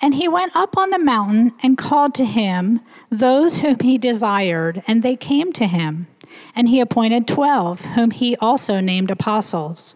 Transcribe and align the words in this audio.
And 0.00 0.14
he 0.14 0.26
went 0.26 0.56
up 0.56 0.76
on 0.76 0.90
the 0.90 0.98
mountain 0.98 1.52
and 1.62 1.78
called 1.78 2.14
to 2.16 2.24
him 2.24 2.80
those 3.10 3.58
whom 3.58 3.78
he 3.80 3.98
desired, 3.98 4.82
and 4.86 5.02
they 5.02 5.16
came 5.16 5.52
to 5.52 5.66
him. 5.66 6.08
And 6.56 6.68
he 6.68 6.80
appointed 6.80 7.28
twelve, 7.28 7.82
whom 7.84 8.10
he 8.10 8.36
also 8.36 8.80
named 8.80 9.10
apostles, 9.10 9.94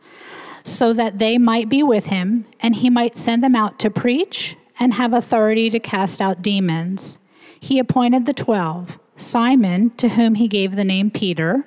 so 0.65 0.93
that 0.93 1.19
they 1.19 1.39
might 1.39 1.69
be 1.69 1.83
with 1.83 2.07
him, 2.07 2.45
and 2.61 2.77
he 2.77 2.91
might 2.91 3.17
send 3.17 3.43
them 3.43 3.57
out 3.57 3.79
to 3.81 3.91
preach 3.91 4.57
and 4.79 4.95
have 4.95 5.13
authority 5.13 5.71
to 5.71 5.81
cast 5.81 6.21
out 6.21 6.43
demons. 6.43 7.19
He 7.59 7.79
appointed 7.79 8.27
the 8.27 8.35
twelve 8.35 8.99
Simon, 9.17 9.91
to 9.97 10.11
whom 10.11 10.35
he 10.35 10.47
gave 10.47 10.77
the 10.77 10.85
name 10.85 11.11
Peter, 11.11 11.67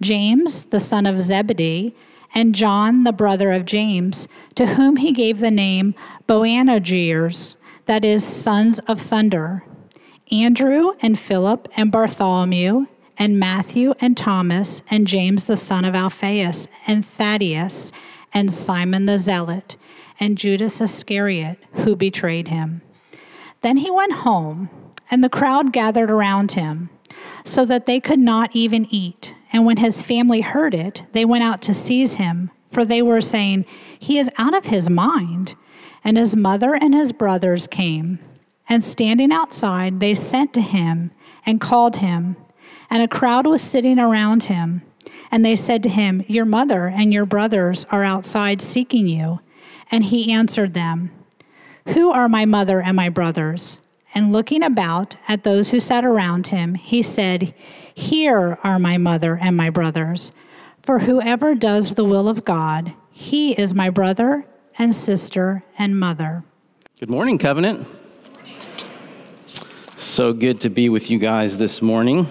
James, 0.00 0.66
the 0.66 0.78
son 0.78 1.04
of 1.04 1.20
Zebedee, 1.20 1.96
and 2.36 2.54
John, 2.54 3.04
the 3.04 3.14
brother 3.14 3.50
of 3.50 3.64
James, 3.64 4.28
to 4.56 4.66
whom 4.66 4.96
he 4.96 5.10
gave 5.10 5.38
the 5.38 5.50
name 5.50 5.94
Boanerges, 6.28 7.56
that 7.86 8.04
is, 8.04 8.22
sons 8.22 8.78
of 8.80 9.00
thunder, 9.00 9.64
Andrew 10.30 10.92
and 11.00 11.18
Philip 11.18 11.66
and 11.78 11.90
Bartholomew, 11.90 12.88
and 13.16 13.40
Matthew 13.40 13.94
and 14.02 14.18
Thomas, 14.18 14.82
and 14.90 15.06
James 15.06 15.46
the 15.46 15.56
son 15.56 15.86
of 15.86 15.94
Alphaeus, 15.94 16.68
and 16.86 17.06
Thaddeus, 17.06 17.90
and 18.34 18.52
Simon 18.52 19.06
the 19.06 19.16
Zealot, 19.16 19.76
and 20.20 20.36
Judas 20.36 20.82
Iscariot, 20.82 21.58
who 21.72 21.96
betrayed 21.96 22.48
him. 22.48 22.82
Then 23.62 23.78
he 23.78 23.90
went 23.90 24.12
home, 24.12 24.68
and 25.10 25.24
the 25.24 25.30
crowd 25.30 25.72
gathered 25.72 26.10
around 26.10 26.52
him, 26.52 26.90
so 27.44 27.64
that 27.64 27.86
they 27.86 27.98
could 27.98 28.18
not 28.18 28.50
even 28.52 28.86
eat. 28.90 29.34
And 29.52 29.64
when 29.64 29.76
his 29.78 30.02
family 30.02 30.40
heard 30.40 30.74
it, 30.74 31.04
they 31.12 31.24
went 31.24 31.44
out 31.44 31.62
to 31.62 31.74
seize 31.74 32.14
him, 32.14 32.50
for 32.72 32.84
they 32.84 33.02
were 33.02 33.20
saying, 33.20 33.64
He 33.98 34.18
is 34.18 34.30
out 34.38 34.54
of 34.54 34.66
his 34.66 34.90
mind. 34.90 35.54
And 36.04 36.16
his 36.16 36.36
mother 36.36 36.74
and 36.74 36.94
his 36.94 37.12
brothers 37.12 37.66
came, 37.66 38.20
and 38.68 38.84
standing 38.84 39.32
outside, 39.32 39.98
they 39.98 40.14
sent 40.14 40.54
to 40.54 40.60
him 40.60 41.10
and 41.44 41.60
called 41.60 41.96
him. 41.96 42.36
And 42.88 43.02
a 43.02 43.08
crowd 43.08 43.46
was 43.46 43.62
sitting 43.62 43.98
around 43.98 44.44
him. 44.44 44.82
And 45.30 45.44
they 45.44 45.56
said 45.56 45.82
to 45.82 45.88
him, 45.88 46.24
Your 46.28 46.44
mother 46.44 46.86
and 46.86 47.12
your 47.12 47.26
brothers 47.26 47.84
are 47.90 48.04
outside 48.04 48.62
seeking 48.62 49.06
you. 49.08 49.40
And 49.90 50.04
he 50.04 50.32
answered 50.32 50.74
them, 50.74 51.10
Who 51.88 52.10
are 52.10 52.28
my 52.28 52.44
mother 52.44 52.80
and 52.80 52.96
my 52.96 53.08
brothers? 53.08 53.78
And 54.14 54.32
looking 54.32 54.62
about 54.62 55.16
at 55.28 55.44
those 55.44 55.70
who 55.70 55.80
sat 55.80 56.04
around 56.04 56.46
him, 56.46 56.74
he 56.74 57.02
said, 57.02 57.54
Here 57.96 58.58
are 58.62 58.78
my 58.78 58.98
mother 58.98 59.38
and 59.40 59.56
my 59.56 59.70
brothers. 59.70 60.30
For 60.82 60.98
whoever 60.98 61.54
does 61.54 61.94
the 61.94 62.04
will 62.04 62.28
of 62.28 62.44
God, 62.44 62.92
he 63.10 63.52
is 63.58 63.74
my 63.74 63.88
brother 63.88 64.44
and 64.78 64.94
sister 64.94 65.64
and 65.78 65.98
mother. 65.98 66.44
Good 67.00 67.08
morning, 67.08 67.38
Covenant. 67.38 67.88
So 69.96 70.34
good 70.34 70.60
to 70.60 70.68
be 70.68 70.90
with 70.90 71.10
you 71.10 71.18
guys 71.18 71.56
this 71.56 71.80
morning. 71.80 72.28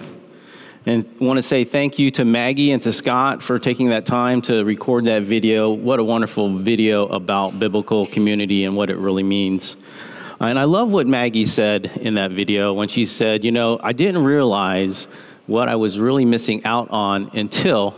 And 0.86 1.04
want 1.18 1.36
to 1.38 1.42
say 1.42 1.64
thank 1.64 1.98
you 1.98 2.12
to 2.12 2.24
Maggie 2.24 2.70
and 2.70 2.80
to 2.84 2.92
Scott 2.92 3.42
for 3.42 3.58
taking 3.58 3.88
that 3.88 4.06
time 4.06 4.40
to 4.42 4.62
record 4.62 5.04
that 5.06 5.24
video. 5.24 5.72
What 5.72 5.98
a 5.98 6.04
wonderful 6.04 6.58
video 6.58 7.08
about 7.08 7.58
biblical 7.58 8.06
community 8.06 8.64
and 8.66 8.76
what 8.76 8.88
it 8.88 8.98
really 8.98 9.24
means. 9.24 9.74
And 10.38 10.60
I 10.60 10.64
love 10.64 10.90
what 10.90 11.08
Maggie 11.08 11.44
said 11.44 11.86
in 11.96 12.14
that 12.14 12.30
video 12.30 12.72
when 12.72 12.86
she 12.86 13.04
said, 13.04 13.42
You 13.42 13.50
know, 13.50 13.80
I 13.82 13.92
didn't 13.92 14.22
realize 14.22 15.08
what 15.46 15.68
I 15.68 15.76
was 15.76 15.98
really 15.98 16.24
missing 16.24 16.64
out 16.64 16.90
on 16.90 17.30
until 17.34 17.94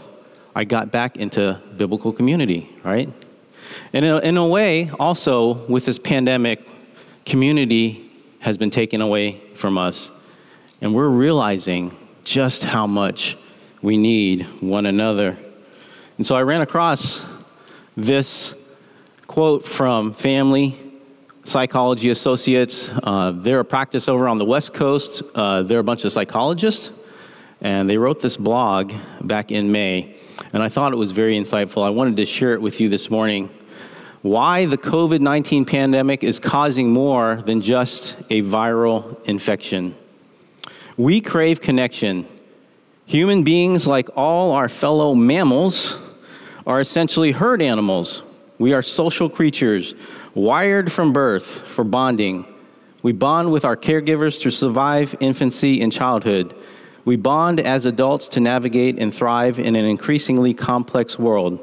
I 0.55 0.65
got 0.65 0.91
back 0.91 1.17
into 1.17 1.61
biblical 1.77 2.13
community, 2.13 2.69
right? 2.85 3.09
And 3.93 4.05
in 4.05 4.11
a, 4.11 4.19
in 4.19 4.37
a 4.37 4.47
way, 4.47 4.91
also 4.99 5.67
with 5.67 5.85
this 5.85 5.99
pandemic, 5.99 6.67
community 7.25 8.11
has 8.41 8.59
been 8.59 8.71
taken 8.71 9.01
away 9.01 9.41
from 9.55 9.79
us. 9.79 10.11
And 10.81 10.95
we're 10.95 11.09
realizing 11.09 11.97
just 12.25 12.65
how 12.65 12.87
much 12.87 13.37
we 13.83 13.97
need 13.97 14.43
one 14.61 14.87
another. 14.87 15.39
And 16.17 16.27
so 16.27 16.35
I 16.35 16.43
ran 16.43 16.61
across 16.61 17.25
this 17.97 18.55
quote 19.27 19.67
from 19.67 20.15
Family 20.15 20.79
Psychology 21.45 22.11
Associates. 22.11 22.89
Uh, 23.03 23.33
they're 23.33 23.61
a 23.61 23.65
practice 23.65 24.09
over 24.09 24.29
on 24.29 24.39
the 24.39 24.45
West 24.45 24.75
Coast. 24.75 25.23
Uh, 25.35 25.63
they're 25.63 25.79
a 25.79 25.85
bunch 25.85 26.05
of 26.05 26.13
psychologists, 26.13 26.91
and 27.61 27.89
they 27.89 27.99
wrote 27.99 28.21
this 28.21 28.37
blog 28.37 28.93
back 29.21 29.51
in 29.51 29.73
May. 29.73 30.15
And 30.53 30.63
I 30.63 30.69
thought 30.69 30.93
it 30.93 30.97
was 30.97 31.13
very 31.13 31.39
insightful. 31.39 31.83
I 31.83 31.91
wanted 31.91 32.17
to 32.17 32.27
share 32.27 32.53
it 32.53 32.63
with 32.63 32.81
you 32.81 32.89
this 32.89 33.11
morning. 33.11 33.51
Why 34.23 34.67
the 34.67 34.79
COVID 34.79 35.21
19 35.21 35.65
pandemic 35.65 36.25
is 36.25 36.39
causing 36.39 36.93
more 36.93 37.37
than 37.37 37.61
just 37.61 38.17
a 38.31 38.43
viral 38.43 39.25
infection. 39.25 39.95
We 40.97 41.21
crave 41.21 41.61
connection. 41.61 42.27
Human 43.07 43.43
beings, 43.43 43.87
like 43.87 44.09
all 44.17 44.53
our 44.53 44.69
fellow 44.69 45.15
mammals, 45.15 45.97
are 46.67 46.81
essentially 46.81 47.33
herd 47.33 47.63
animals. 47.63 48.23
We 48.59 48.75
are 48.75 48.83
social 48.83 49.31
creatures, 49.31 49.95
wired 50.35 50.93
from 50.93 51.13
birth 51.13 51.47
for 51.47 51.85
bonding. 51.85 52.45
We 53.03 53.13
bond 53.13 53.53
with 53.53 53.65
our 53.65 53.77
caregivers 53.77 54.43
to 54.43 54.51
survive 54.51 55.15
infancy 55.21 55.81
and 55.81 55.93
childhood. 55.93 56.55
We 57.09 57.17
bond 57.17 57.59
as 57.59 57.87
adults 57.87 58.29
to 58.29 58.41
navigate 58.41 58.99
and 58.99 59.15
thrive 59.15 59.59
in 59.59 59.77
an 59.77 59.87
increasingly 59.87 60.53
complex 60.53 61.19
world. 61.19 61.59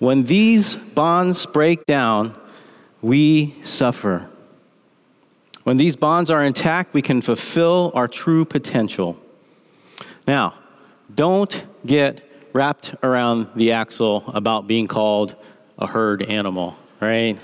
When 0.00 0.24
these 0.24 0.74
bonds 0.74 1.46
break 1.46 1.86
down, 1.86 2.36
we 3.00 3.54
suffer. 3.62 4.28
When 5.62 5.76
these 5.76 5.94
bonds 5.94 6.28
are 6.28 6.42
intact, 6.42 6.92
we 6.92 7.02
can 7.02 7.22
fulfill 7.22 7.92
our 7.94 8.08
true 8.08 8.44
potential. 8.44 9.16
Now, 10.26 10.54
don't 11.14 11.64
get 11.86 12.28
wrapped 12.52 12.96
around 13.04 13.46
the 13.54 13.70
axle 13.70 14.24
about 14.26 14.66
being 14.66 14.88
called 14.88 15.36
a 15.78 15.86
herd 15.86 16.24
animal, 16.24 16.74
right? 17.00 17.38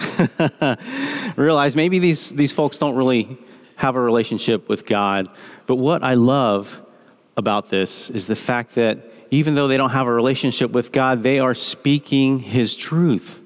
Realize 1.36 1.76
maybe 1.76 2.00
these, 2.00 2.30
these 2.30 2.50
folks 2.50 2.76
don't 2.76 2.96
really 2.96 3.38
have 3.76 3.94
a 3.94 4.00
relationship 4.00 4.68
with 4.68 4.84
God. 4.84 5.28
But 5.68 5.76
what 5.76 6.02
I 6.02 6.14
love 6.14 6.82
about 7.36 7.68
this 7.68 8.10
is 8.10 8.26
the 8.26 8.36
fact 8.36 8.74
that 8.76 8.98
even 9.30 9.54
though 9.54 9.68
they 9.68 9.76
don't 9.76 9.90
have 9.90 10.06
a 10.06 10.12
relationship 10.12 10.70
with 10.70 10.92
God, 10.92 11.22
they 11.22 11.38
are 11.38 11.54
speaking 11.54 12.38
His 12.38 12.74
truth. 12.74 13.40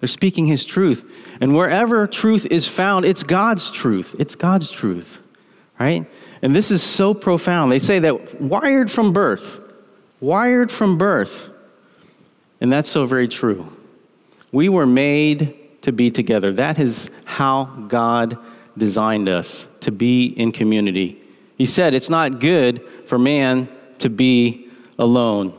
They're 0.00 0.08
speaking 0.08 0.46
His 0.46 0.64
truth. 0.64 1.10
And 1.40 1.56
wherever 1.56 2.06
truth 2.06 2.46
is 2.46 2.68
found, 2.68 3.04
it's 3.04 3.22
God's 3.22 3.70
truth. 3.70 4.14
It's 4.18 4.34
God's 4.34 4.70
truth, 4.70 5.18
right? 5.80 6.06
And 6.42 6.54
this 6.54 6.70
is 6.70 6.82
so 6.82 7.14
profound. 7.14 7.72
They 7.72 7.78
say 7.78 7.98
that 8.00 8.40
wired 8.40 8.92
from 8.92 9.12
birth, 9.12 9.60
wired 10.20 10.70
from 10.70 10.98
birth. 10.98 11.48
And 12.60 12.72
that's 12.72 12.90
so 12.90 13.06
very 13.06 13.28
true. 13.28 13.66
We 14.52 14.68
were 14.68 14.86
made 14.86 15.82
to 15.82 15.90
be 15.90 16.10
together. 16.10 16.52
That 16.52 16.78
is 16.78 17.10
how 17.24 17.64
God 17.88 18.38
designed 18.76 19.28
us 19.28 19.66
to 19.80 19.90
be 19.90 20.26
in 20.26 20.52
community. 20.52 21.23
He 21.56 21.66
said 21.66 21.94
it's 21.94 22.10
not 22.10 22.40
good 22.40 22.82
for 23.06 23.18
man 23.18 23.72
to 23.98 24.10
be 24.10 24.68
alone. 24.98 25.56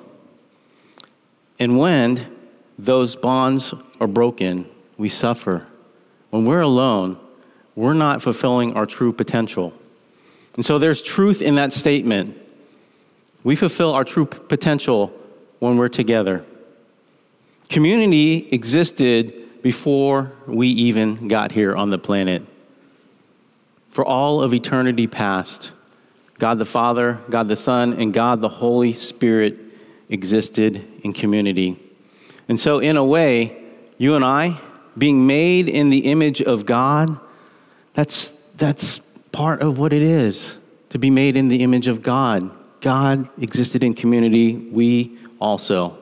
And 1.59 1.77
when 1.77 2.35
those 2.77 3.15
bonds 3.15 3.73
are 3.99 4.07
broken, 4.07 4.69
we 4.97 5.09
suffer. 5.09 5.65
When 6.29 6.45
we're 6.45 6.61
alone, 6.61 7.17
we're 7.75 7.93
not 7.93 8.21
fulfilling 8.21 8.73
our 8.73 8.85
true 8.85 9.13
potential. 9.13 9.73
And 10.55 10.65
so 10.65 10.79
there's 10.79 11.01
truth 11.01 11.41
in 11.41 11.55
that 11.55 11.73
statement. 11.73 12.37
We 13.43 13.55
fulfill 13.55 13.93
our 13.93 14.03
true 14.03 14.25
potential 14.25 15.13
when 15.59 15.77
we're 15.77 15.89
together. 15.89 16.45
Community 17.69 18.47
existed 18.51 19.61
before 19.61 20.31
we 20.45 20.67
even 20.67 21.27
got 21.27 21.51
here 21.51 21.75
on 21.75 21.89
the 21.89 21.97
planet. 21.97 22.45
For 23.91 24.05
all 24.05 24.41
of 24.41 24.53
eternity 24.53 25.07
past, 25.07 25.71
God 26.37 26.59
the 26.59 26.65
Father, 26.65 27.19
God 27.29 27.47
the 27.47 27.55
Son, 27.55 27.93
and 27.93 28.13
God 28.13 28.41
the 28.41 28.49
Holy 28.49 28.93
Spirit 28.93 29.57
existed 30.09 30.85
in 31.03 31.13
community. 31.13 31.79
And 32.47 32.59
so, 32.59 32.79
in 32.79 32.97
a 32.97 33.05
way, 33.05 33.57
you 33.97 34.15
and 34.15 34.23
I, 34.23 34.59
being 34.97 35.25
made 35.25 35.69
in 35.69 35.89
the 35.89 36.05
image 36.11 36.41
of 36.41 36.65
God, 36.65 37.19
that's, 37.93 38.33
that's 38.55 38.99
part 39.31 39.61
of 39.61 39.79
what 39.79 39.93
it 39.93 40.03
is 40.03 40.57
to 40.89 40.99
be 40.99 41.09
made 41.09 41.35
in 41.37 41.47
the 41.47 41.63
image 41.63 41.87
of 41.87 42.01
God. 42.01 42.51
God 42.81 43.27
existed 43.41 43.83
in 43.83 43.93
community, 43.93 44.55
we 44.55 45.17
also. 45.39 45.97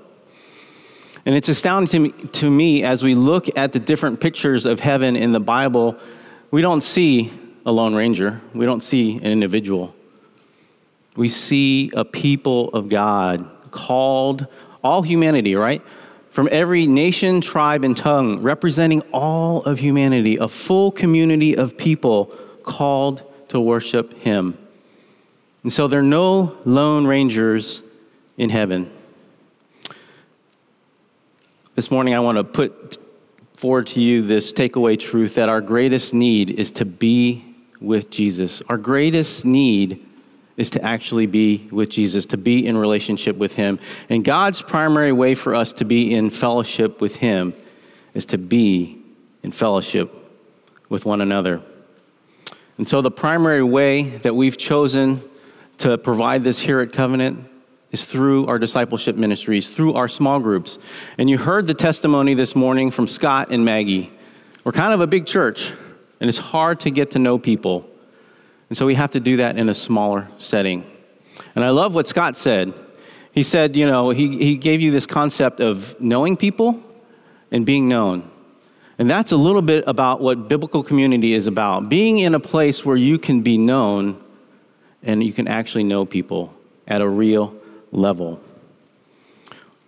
And 1.26 1.36
it's 1.36 1.48
astounding 1.48 1.88
to 1.90 2.00
me, 2.00 2.12
to 2.34 2.50
me 2.50 2.84
as 2.84 3.04
we 3.04 3.16
look 3.16 3.58
at 3.58 3.72
the 3.72 3.80
different 3.80 4.20
pictures 4.20 4.66
of 4.66 4.80
heaven 4.80 5.16
in 5.16 5.32
the 5.32 5.40
Bible, 5.40 5.98
we 6.52 6.62
don't 6.62 6.82
see 6.82 7.32
a 7.66 7.72
lone 7.72 7.96
ranger, 7.96 8.42
we 8.54 8.66
don't 8.66 8.84
see 8.84 9.16
an 9.16 9.24
individual. 9.24 9.96
We 11.16 11.30
see 11.30 11.92
a 11.94 12.04
people 12.04 12.70
of 12.70 12.90
God 12.90 13.50
called, 13.72 14.48
all 14.84 15.02
humanity, 15.02 15.56
right? 15.56 15.82
from 16.34 16.50
every 16.52 16.88
nation, 16.88 17.42
tribe, 17.42 17.84
and 17.84 17.96
tongue, 17.96 18.42
representing 18.42 19.02
all 19.14 19.62
of 19.66 19.78
humanity, 19.78 20.38
a 20.38 20.48
full 20.48 20.92
community 20.92 21.56
of 21.56 21.78
people 21.78 22.26
called 22.64 23.22
to 23.50 23.62
worship 23.62 24.18
him. 24.18 24.58
And 25.62 25.72
so 25.72 25.88
there 25.88 26.00
are 26.00 26.02
no 26.02 26.58
lone 26.66 27.06
rangers 27.06 27.84
in 28.36 28.50
heaven. 28.50 28.92
This 31.76 31.92
morning, 31.92 32.16
I 32.16 32.20
want 32.20 32.40
to 32.40 32.44
put 32.44 32.98
forward 33.54 33.86
to 33.88 34.02
you 34.02 34.24
this 34.24 34.52
takeaway 34.52 35.00
truth 35.00 35.36
that 35.36 35.50
our 35.50 35.62
greatest 35.62 36.16
need 36.16 36.50
is 36.50 36.72
to 36.72 36.86
be 36.86 37.46
with 37.80 38.10
Jesus. 38.10 38.64
Our 38.70 38.80
greatest 38.80 39.46
need 39.46 40.04
is 40.56 40.70
to 40.72 40.84
actually 40.84 41.26
be 41.26 41.68
with 41.72 41.90
Jesus, 41.90 42.26
to 42.28 42.38
be 42.38 42.66
in 42.66 42.78
relationship 42.78 43.36
with 43.38 43.56
Him. 43.56 43.80
And 44.10 44.24
God's 44.24 44.62
primary 44.62 45.12
way 45.12 45.36
for 45.36 45.56
us 45.56 45.74
to 45.74 45.86
be 45.86 46.14
in 46.14 46.30
fellowship 46.30 47.02
with 47.02 47.16
Him 47.16 47.54
is 48.14 48.26
to 48.28 48.38
be 48.38 49.02
in 49.42 49.52
fellowship 49.52 50.14
with 50.90 51.06
one 51.06 51.22
another. 51.22 51.62
And 52.78 52.88
so, 52.88 53.02
the 53.02 53.12
primary 53.12 53.64
way 53.64 54.04
that 54.20 54.36
we've 54.36 54.58
chosen 54.58 55.22
to 55.80 55.98
provide 55.98 56.44
this 56.44 56.60
here 56.60 56.80
at 56.82 56.92
Covenant 56.94 57.48
is 57.92 58.06
through 58.06 58.48
our 58.48 58.58
discipleship 58.58 59.16
ministries, 59.16 59.70
through 59.70 59.94
our 59.94 60.08
small 60.08 60.40
groups. 60.40 60.80
And 61.18 61.30
you 61.30 61.38
heard 61.38 61.68
the 61.68 61.76
testimony 61.76 62.34
this 62.34 62.56
morning 62.56 62.90
from 62.90 63.08
Scott 63.08 63.52
and 63.52 63.64
Maggie. 63.64 64.12
We're 64.64 64.72
kind 64.72 64.94
of 64.94 65.02
a 65.02 65.08
big 65.08 65.26
church, 65.28 65.72
and 66.20 66.28
it's 66.28 66.38
hard 66.38 66.80
to 66.82 66.92
get 66.92 67.12
to 67.12 67.20
know 67.20 67.38
people. 67.38 67.88
And 68.74 68.78
so 68.80 68.88
we 68.88 68.96
have 68.96 69.12
to 69.12 69.20
do 69.20 69.38
that 69.38 69.56
in 69.56 69.70
a 69.70 69.74
smaller 69.76 70.28
setting. 70.40 70.84
And 71.54 71.64
I 71.64 71.70
love 71.70 71.94
what 71.94 72.08
Scott 72.08 72.36
said. 72.36 72.74
He 73.32 73.44
said, 73.44 73.76
you 73.76 73.86
know, 73.86 74.10
he, 74.10 74.36
he 74.40 74.58
gave 74.58 74.82
you 74.82 74.90
this 74.90 75.06
concept 75.06 75.60
of 75.60 75.96
knowing 76.02 76.36
people 76.36 76.82
and 77.52 77.68
being 77.68 77.88
known. 77.88 78.28
And 78.98 79.08
that's 79.08 79.32
a 79.32 79.38
little 79.38 79.62
bit 79.62 79.84
about 79.86 80.22
what 80.22 80.48
biblical 80.48 80.82
community 80.82 81.36
is 81.36 81.46
about 81.46 81.88
being 81.88 82.18
in 82.18 82.34
a 82.34 82.40
place 82.40 82.84
where 82.84 82.96
you 82.96 83.20
can 83.20 83.44
be 83.44 83.60
known 83.60 84.20
and 85.04 85.24
you 85.24 85.34
can 85.34 85.48
actually 85.48 85.84
know 85.84 86.04
people 86.04 86.52
at 86.88 87.00
a 87.00 87.08
real 87.08 87.56
level. 87.92 88.42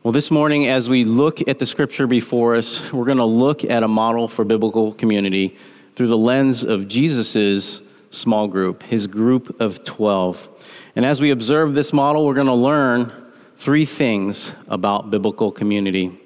Well, 0.03 0.11
this 0.11 0.29
morning, 0.29 0.67
as 0.67 0.87
we 0.87 1.05
look 1.05 1.47
at 1.47 1.57
the 1.57 1.65
scripture 1.65 2.05
before 2.05 2.55
us, 2.55 2.93
we're 2.93 3.05
going 3.05 3.17
to 3.17 3.25
look 3.25 3.63
at 3.65 3.81
a 3.81 3.87
model 3.87 4.27
for 4.27 4.45
biblical 4.45 4.93
community 4.93 5.57
through 5.95 6.09
the 6.09 6.17
lens 6.19 6.63
of 6.63 6.87
Jesus' 6.87 7.81
small 8.15 8.47
group, 8.47 8.83
his 8.83 9.07
group 9.07 9.59
of 9.61 9.83
12. 9.83 10.49
And 10.95 11.05
as 11.05 11.21
we 11.21 11.31
observe 11.31 11.73
this 11.73 11.91
model, 11.93 12.25
we're 12.25 12.33
going 12.33 12.47
to 12.47 12.53
learn 12.53 13.11
three 13.57 13.85
things 13.85 14.51
about 14.67 15.09
biblical 15.09 15.51
community. 15.51 16.19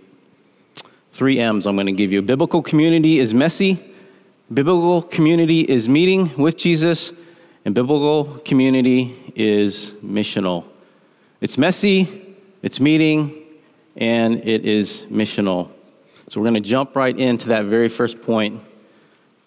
Three 1.13 1.39
M's 1.39 1.65
I'm 1.65 1.75
going 1.75 1.87
to 1.87 1.91
give 1.91 2.11
you. 2.11 2.21
Biblical 2.21 2.61
community 2.61 3.19
is 3.19 3.33
messy, 3.33 3.93
biblical 4.53 5.01
community 5.01 5.61
is 5.61 5.89
meeting 5.89 6.35
with 6.37 6.57
Jesus, 6.57 7.11
and 7.65 7.75
biblical 7.75 8.39
community 8.45 9.33
is 9.35 9.91
missional. 10.03 10.65
It's 11.41 11.57
messy, 11.57 12.35
it's 12.61 12.79
meeting, 12.79 13.45
and 13.95 14.37
it 14.47 14.65
is 14.65 15.05
missional. 15.09 15.69
So 16.29 16.39
we're 16.39 16.49
going 16.49 16.61
to 16.61 16.69
jump 16.69 16.95
right 16.95 17.17
into 17.17 17.49
that 17.49 17.65
very 17.65 17.89
first 17.89 18.21
point 18.21 18.61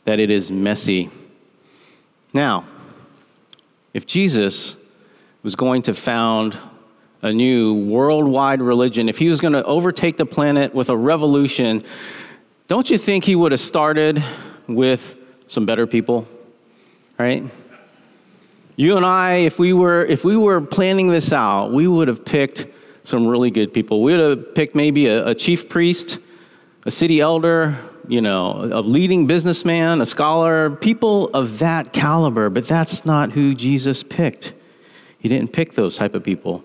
that 0.05 0.19
it 0.19 0.31
is 0.31 0.51
messy. 0.51 1.11
Now, 2.33 2.65
if 3.93 4.07
Jesus 4.07 4.77
was 5.43 5.55
going 5.55 5.83
to 5.83 5.95
found 5.95 6.57
a 7.21 7.33
new 7.33 7.75
worldwide 7.75 8.63
religion, 8.63 9.09
if 9.09 9.19
he 9.19 9.29
was 9.29 9.41
going 9.41 9.53
to 9.53 9.63
overtake 9.65 10.17
the 10.17 10.27
planet 10.27 10.75
with 10.75 10.89
a 10.89 10.97
revolution, 10.97 11.85
don't 12.69 12.89
you 12.89 12.97
think 12.97 13.25
he 13.25 13.37
would 13.37 13.53
have 13.53 13.61
started 13.61 14.25
with 14.67 15.15
some 15.47 15.67
better 15.67 15.87
people? 15.87 16.27
Right? 17.19 17.45
You 18.77 18.97
and 18.97 19.05
I, 19.05 19.35
if 19.35 19.59
we 19.59 19.75
were 19.75 20.05
if 20.07 20.25
we 20.25 20.37
were 20.37 20.61
planning 20.61 21.09
this 21.09 21.33
out, 21.33 21.73
we 21.73 21.87
would 21.87 22.09
have 22.09 22.25
picked 22.25 22.67
some 23.05 23.27
really 23.27 23.51
good 23.51 23.75
people. 23.75 24.03
We 24.03 24.17
would 24.17 24.39
have 24.39 24.55
picked 24.55 24.75
maybe 24.75 25.07
a, 25.07 25.29
a 25.29 25.35
chief 25.35 25.69
priest, 25.69 26.19
a 26.87 26.91
city 26.91 27.21
elder, 27.21 27.79
you 28.13 28.21
know, 28.21 28.69
a 28.71 28.83
leading 28.83 29.27
businessman, 29.27 30.03
a 30.03 30.05
scholar, 30.05 30.69
people 30.69 31.29
of 31.29 31.61
that 31.61 31.95
caliber, 31.95 32.51
but 32.51 32.69
that's 32.69 33.07
not 33.07 33.33
who 33.33 33.55
Jesus 33.55 34.03
picked. 34.03 34.53
He 35.19 35.31
didn't 35.31 35.55
pick 35.55 35.73
those 35.73 35.97
type 35.97 36.15
of 36.15 36.23
people. 36.23 36.63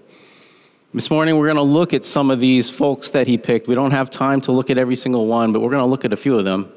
This 0.94 1.10
morning, 1.10 1.38
we're 1.38 1.46
going 1.46 1.56
to 1.56 1.62
look 1.62 1.94
at 1.94 2.04
some 2.04 2.32
of 2.32 2.42
these 2.42 2.70
folks 2.70 3.12
that 3.12 3.28
he 3.28 3.38
picked. 3.38 3.66
We 3.66 3.76
don't 3.76 3.92
have 3.92 4.10
time 4.10 4.42
to 4.42 4.52
look 4.52 4.70
at 4.70 4.78
every 4.78 4.98
single 4.98 5.26
one, 5.26 5.54
but 5.54 5.62
we're 5.62 5.70
going 5.70 5.84
to 5.84 5.90
look 5.90 6.04
at 6.04 6.12
a 6.12 6.18
few 6.18 6.38
of 6.38 6.44
them. 6.44 6.70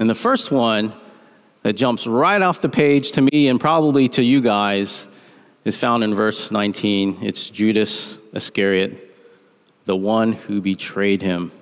And 0.00 0.10
the 0.10 0.16
first 0.16 0.50
one 0.50 0.92
that 1.62 1.74
jumps 1.74 2.04
right 2.04 2.42
off 2.42 2.60
the 2.62 2.68
page 2.68 3.12
to 3.12 3.20
me 3.20 3.46
and 3.46 3.60
probably 3.60 4.08
to 4.08 4.24
you 4.24 4.40
guys 4.40 5.06
is 5.64 5.76
found 5.76 6.02
in 6.02 6.16
verse 6.16 6.50
19. 6.50 7.18
It's 7.22 7.48
Judas 7.48 8.18
Iscariot, 8.32 9.14
the 9.84 9.94
one 9.94 10.32
who 10.32 10.60
betrayed 10.60 11.22
him. 11.22 11.52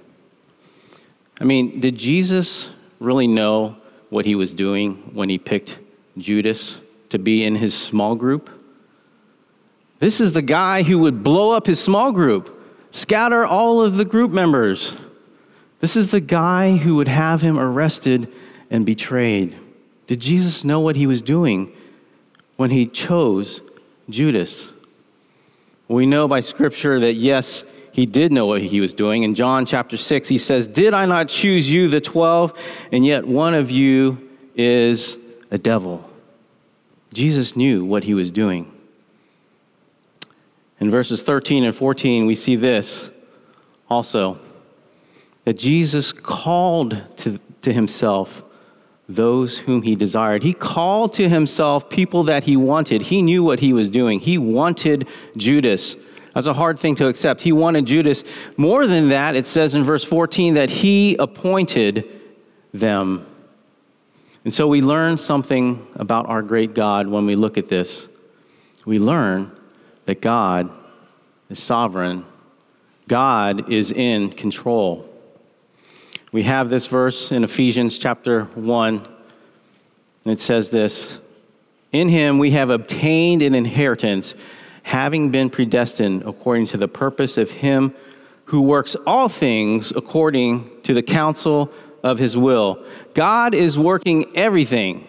I 1.40 1.44
mean, 1.44 1.80
did 1.80 1.96
Jesus 1.96 2.68
really 2.98 3.26
know 3.26 3.76
what 4.10 4.26
he 4.26 4.34
was 4.34 4.52
doing 4.52 4.96
when 5.14 5.30
he 5.30 5.38
picked 5.38 5.78
Judas 6.18 6.76
to 7.08 7.18
be 7.18 7.44
in 7.44 7.54
his 7.54 7.74
small 7.74 8.14
group? 8.14 8.50
This 10.00 10.20
is 10.20 10.32
the 10.32 10.42
guy 10.42 10.82
who 10.82 10.98
would 10.98 11.22
blow 11.22 11.52
up 11.52 11.66
his 11.66 11.80
small 11.80 12.12
group, 12.12 12.62
scatter 12.90 13.46
all 13.46 13.80
of 13.80 13.96
the 13.96 14.04
group 14.04 14.30
members. 14.30 14.94
This 15.80 15.96
is 15.96 16.10
the 16.10 16.20
guy 16.20 16.76
who 16.76 16.96
would 16.96 17.08
have 17.08 17.40
him 17.40 17.58
arrested 17.58 18.30
and 18.70 18.84
betrayed. 18.84 19.56
Did 20.06 20.20
Jesus 20.20 20.64
know 20.64 20.80
what 20.80 20.96
he 20.96 21.06
was 21.06 21.22
doing 21.22 21.72
when 22.56 22.70
he 22.70 22.86
chose 22.86 23.60
Judas? 24.10 24.68
We 25.88 26.06
know 26.06 26.28
by 26.28 26.40
scripture 26.40 27.00
that 27.00 27.14
yes, 27.14 27.64
he 28.00 28.06
did 28.06 28.32
know 28.32 28.46
what 28.46 28.62
he 28.62 28.80
was 28.80 28.94
doing. 28.94 29.24
In 29.24 29.34
John 29.34 29.66
chapter 29.66 29.98
6, 29.98 30.26
he 30.26 30.38
says, 30.38 30.66
Did 30.66 30.94
I 30.94 31.04
not 31.04 31.28
choose 31.28 31.70
you, 31.70 31.86
the 31.86 32.00
12, 32.00 32.58
and 32.92 33.04
yet 33.04 33.26
one 33.26 33.52
of 33.52 33.70
you 33.70 34.26
is 34.54 35.18
a 35.50 35.58
devil? 35.58 36.08
Jesus 37.12 37.56
knew 37.56 37.84
what 37.84 38.04
he 38.04 38.14
was 38.14 38.30
doing. 38.30 38.72
In 40.80 40.90
verses 40.90 41.22
13 41.22 41.62
and 41.62 41.76
14, 41.76 42.24
we 42.24 42.34
see 42.34 42.56
this 42.56 43.10
also 43.90 44.38
that 45.44 45.58
Jesus 45.58 46.10
called 46.10 47.02
to, 47.18 47.38
to 47.60 47.70
himself 47.70 48.42
those 49.10 49.58
whom 49.58 49.82
he 49.82 49.94
desired. 49.94 50.42
He 50.42 50.54
called 50.54 51.12
to 51.14 51.28
himself 51.28 51.90
people 51.90 52.22
that 52.24 52.44
he 52.44 52.56
wanted. 52.56 53.02
He 53.02 53.20
knew 53.20 53.44
what 53.44 53.60
he 53.60 53.74
was 53.74 53.90
doing. 53.90 54.20
He 54.20 54.38
wanted 54.38 55.06
Judas 55.36 55.96
that's 56.34 56.46
a 56.46 56.54
hard 56.54 56.78
thing 56.78 56.94
to 56.96 57.08
accept. 57.08 57.40
He 57.40 57.52
wanted 57.52 57.86
Judas. 57.86 58.22
More 58.56 58.86
than 58.86 59.08
that, 59.08 59.34
it 59.34 59.46
says 59.46 59.74
in 59.74 59.82
verse 59.82 60.04
14 60.04 60.54
that 60.54 60.70
he 60.70 61.16
appointed 61.16 62.08
them. 62.72 63.26
And 64.44 64.54
so 64.54 64.68
we 64.68 64.80
learn 64.80 65.18
something 65.18 65.86
about 65.96 66.26
our 66.26 66.42
great 66.42 66.74
God 66.74 67.08
when 67.08 67.26
we 67.26 67.34
look 67.34 67.58
at 67.58 67.68
this. 67.68 68.06
We 68.84 68.98
learn 68.98 69.50
that 70.06 70.20
God 70.20 70.70
is 71.50 71.60
sovereign, 71.60 72.24
God 73.08 73.70
is 73.70 73.92
in 73.92 74.30
control. 74.30 75.06
We 76.32 76.44
have 76.44 76.70
this 76.70 76.86
verse 76.86 77.32
in 77.32 77.42
Ephesians 77.42 77.98
chapter 77.98 78.44
1, 78.54 78.96
and 80.24 80.32
it 80.32 80.38
says 80.38 80.70
this 80.70 81.18
In 81.90 82.08
him 82.08 82.38
we 82.38 82.52
have 82.52 82.70
obtained 82.70 83.42
an 83.42 83.56
inheritance 83.56 84.34
having 84.82 85.30
been 85.30 85.50
predestined 85.50 86.22
according 86.22 86.66
to 86.68 86.76
the 86.76 86.88
purpose 86.88 87.38
of 87.38 87.50
Him 87.50 87.94
who 88.46 88.62
works 88.62 88.96
all 89.06 89.28
things 89.28 89.92
according 89.94 90.68
to 90.82 90.92
the 90.94 91.02
counsel 91.02 91.72
of 92.02 92.18
His 92.18 92.36
will. 92.36 92.84
God 93.14 93.54
is 93.54 93.78
working 93.78 94.36
everything 94.36 95.06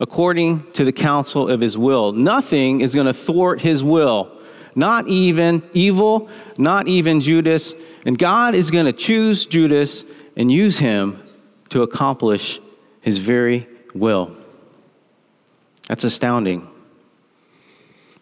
according 0.00 0.70
to 0.72 0.84
the 0.84 0.92
counsel 0.92 1.48
of 1.48 1.60
His 1.60 1.76
will. 1.76 2.12
Nothing 2.12 2.80
is 2.80 2.94
going 2.94 3.06
to 3.06 3.12
thwart 3.12 3.60
His 3.60 3.84
will, 3.84 4.32
not 4.74 5.06
even 5.06 5.62
evil, 5.74 6.30
not 6.56 6.88
even 6.88 7.20
Judas. 7.20 7.74
And 8.06 8.18
God 8.18 8.54
is 8.54 8.70
going 8.70 8.86
to 8.86 8.92
choose 8.92 9.44
Judas 9.46 10.04
and 10.36 10.50
use 10.50 10.78
him 10.78 11.22
to 11.68 11.82
accomplish 11.82 12.60
His 13.02 13.18
very 13.18 13.68
will. 13.94 14.34
That's 15.88 16.04
astounding. 16.04 16.71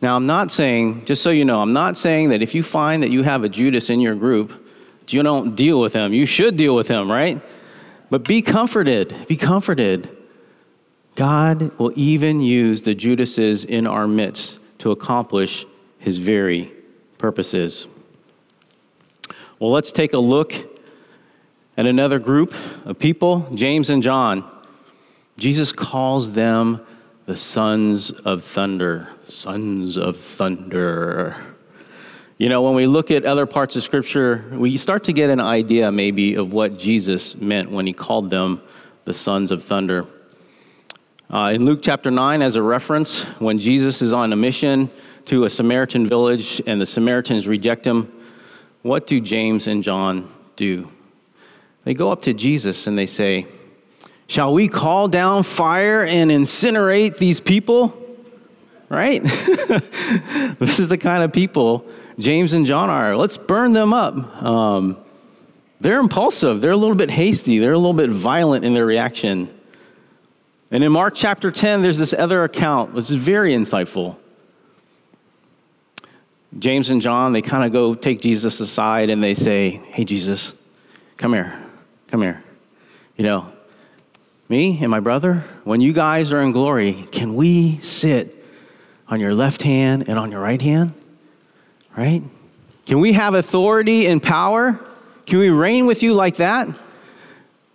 Now, 0.03 0.17
I'm 0.17 0.27
not 0.27 0.51
saying, 0.51 1.05
just 1.05 1.23
so 1.23 1.31
you 1.31 1.45
know, 1.45 1.61
I'm 1.61 1.73
not 1.73 1.99
saying 1.99 2.31
that 2.31 2.43
if 2.43 2.55
you 2.55 2.63
find 2.63 3.03
that 3.03 3.11
you 3.11 3.23
have 3.23 3.45
a 3.45 3.49
Judas 3.49 3.91
in 3.91 4.01
your 4.01 4.15
group, 4.15 4.69
you 5.09 5.23
don't 5.23 5.55
deal 5.55 5.81
with 5.81 5.93
him. 5.93 6.13
You 6.13 6.25
should 6.27 6.57
deal 6.57 6.75
with 6.75 6.89
him, 6.89 7.11
right? 7.11 7.41
But 8.11 8.25
be 8.25 8.43
comforted. 8.43 9.15
Be 9.29 9.37
comforted. 9.37 10.09
God 11.17 11.77
will 11.79 11.93
even 11.97 12.41
use 12.41 12.83
the 12.83 12.95
Judases 12.95 13.65
in 13.65 13.87
our 13.87 14.07
midst 14.07 14.59
to 14.79 14.91
accomplish 14.91 15.67
his 15.99 16.17
very 16.17 16.73
purposes. 17.19 17.87
Well, 19.59 19.71
let's 19.71 19.93
take 19.93 20.15
a 20.15 20.19
look 20.19 20.55
at 21.77 21.87
another 21.87 22.19
group 22.19 22.55
of 22.85 22.99
people, 22.99 23.47
James 23.55 23.91
and 23.91 24.03
John. 24.03 24.51
Jesus 25.37 25.73
calls 25.73 26.33
them 26.33 26.87
the 27.31 27.37
sons 27.37 28.11
of 28.11 28.43
thunder. 28.43 29.09
Sons 29.23 29.97
of 29.97 30.19
thunder. 30.19 31.37
You 32.39 32.49
know, 32.49 32.61
when 32.63 32.75
we 32.75 32.89
look 32.89 33.13
at 33.13 33.25
other 33.25 33.47
parts 33.47 33.77
of 33.77 33.85
Scripture, 33.85 34.45
we 34.51 34.77
start 34.77 35.05
to 35.05 35.13
get 35.13 35.31
an 35.31 35.39
idea 35.39 35.93
maybe 35.93 36.35
of 36.35 36.53
what 36.53 36.77
Jesus 36.77 37.37
meant 37.37 37.71
when 37.71 37.87
he 37.87 37.93
called 37.93 38.31
them 38.31 38.61
the 39.05 39.15
sons 39.15 39.53
of 39.53 39.63
thunder. 39.63 40.09
Uh, 41.33 41.53
in 41.55 41.65
Luke 41.65 41.79
chapter 41.83 42.11
9, 42.11 42.43
as 42.43 42.57
a 42.57 42.63
reference, 42.63 43.23
when 43.39 43.61
Jesus 43.61 44.03
is 44.03 44.13
on 44.13 44.33
a 44.33 44.37
mission 44.37 44.91
to 45.27 45.45
a 45.45 45.51
Samaritan 45.51 46.09
village 46.09 46.61
and 46.67 46.81
the 46.81 46.87
Samaritans 46.87 47.47
reject 47.47 47.87
him, 47.87 48.13
what 48.83 49.07
do 49.07 49.21
James 49.21 49.69
and 49.69 49.85
John 49.85 50.29
do? 50.57 50.91
They 51.85 51.95
go 51.95 52.11
up 52.11 52.23
to 52.23 52.35
Jesus 52.35 52.89
and 52.89 52.99
they 52.99 53.07
say, 53.07 53.47
Shall 54.31 54.55
we 54.55 54.69
call 54.69 55.09
down 55.09 55.43
fire 55.43 56.05
and 56.05 56.31
incinerate 56.31 57.19
these 57.19 57.41
people? 57.41 58.01
Right? 58.89 59.21
this 59.25 60.79
is 60.79 60.87
the 60.87 60.99
kind 60.99 61.25
of 61.25 61.33
people 61.33 61.85
James 62.17 62.53
and 62.53 62.65
John 62.65 62.91
are. 62.91 63.17
Let's 63.17 63.37
burn 63.37 63.73
them 63.73 63.93
up. 63.93 64.15
Um, 64.41 64.99
they're 65.81 65.99
impulsive, 65.99 66.61
they're 66.61 66.71
a 66.71 66.77
little 66.77 66.95
bit 66.95 67.11
hasty, 67.11 67.59
they're 67.59 67.73
a 67.73 67.77
little 67.77 67.93
bit 67.93 68.11
violent 68.11 68.65
in 68.65 68.73
their 68.73 68.87
reaction. 68.87 69.53
And 70.71 70.85
in 70.85 70.93
Mark 70.93 71.15
chapter 71.17 71.51
10, 71.51 71.83
there's 71.83 71.99
this 71.99 72.13
other 72.13 72.45
account, 72.45 72.95
which 72.95 73.11
is 73.11 73.17
very 73.17 73.53
insightful. 73.53 74.15
James 76.57 76.91
and 76.91 77.03
John, 77.03 77.33
they 77.33 77.43
kind 77.43 77.65
of 77.65 77.73
go 77.73 77.97
take 77.97 78.21
Jesus 78.21 78.61
aside 78.61 79.11
and 79.11 79.21
they 79.21 79.35
say, 79.35 79.83
Hey, 79.87 80.05
Jesus, 80.05 80.53
come 81.17 81.33
here, 81.33 81.53
come 82.07 82.23
here. 82.23 82.45
You 83.17 83.25
know, 83.25 83.53
me 84.51 84.79
and 84.83 84.91
my 84.91 85.01
brother, 85.01 85.45
when 85.65 85.81
you 85.81 85.95
guys 85.95 86.33
are 86.33 86.43
in 86.43 86.53
glory, 86.53 87.07
can 87.11 87.35
we 87.35 87.79
sit 87.79 88.45
on 89.09 89.21
your 89.21 89.33
left 89.33 89.63
hand 89.63 90.09
and 90.09 90.19
on 90.19 90.31
your 90.31 90.41
right 90.41 90.61
hand? 90.61 90.93
right? 91.97 92.23
Can 92.87 93.01
we 93.01 93.13
have 93.13 93.35
authority 93.35 94.07
and 94.07 94.23
power? 94.23 94.81
Can 95.27 95.39
we 95.39 95.51
reign 95.51 95.87
with 95.87 96.03
you 96.03 96.15
like 96.15 96.37
that? 96.37 96.69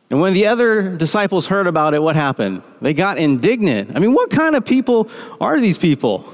And 0.09 0.21
when 0.21 0.33
the 0.33 0.47
other 0.47 0.95
disciples 0.95 1.47
heard 1.47 1.67
about 1.67 1.93
it, 1.93 2.01
what 2.01 2.15
happened? 2.15 2.61
They 2.81 2.93
got 2.93 3.17
indignant. 3.17 3.95
I 3.95 3.99
mean, 3.99 4.13
what 4.13 4.29
kind 4.29 4.55
of 4.55 4.65
people 4.65 5.09
are 5.41 5.59
these 5.59 5.77
people? 5.77 6.31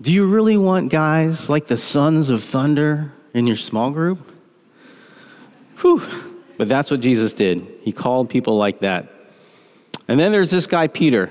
Do 0.00 0.12
you 0.12 0.26
really 0.26 0.56
want 0.56 0.90
guys 0.90 1.48
like 1.48 1.68
the 1.68 1.76
sons 1.76 2.28
of 2.28 2.42
thunder 2.42 3.12
in 3.34 3.46
your 3.46 3.56
small 3.56 3.90
group? 3.90 4.18
Whew. 5.78 6.02
But 6.62 6.68
that's 6.68 6.92
what 6.92 7.00
Jesus 7.00 7.32
did. 7.32 7.66
He 7.80 7.90
called 7.90 8.30
people 8.30 8.56
like 8.56 8.78
that. 8.82 9.08
And 10.06 10.20
then 10.20 10.30
there's 10.30 10.52
this 10.52 10.68
guy, 10.68 10.86
Peter. 10.86 11.28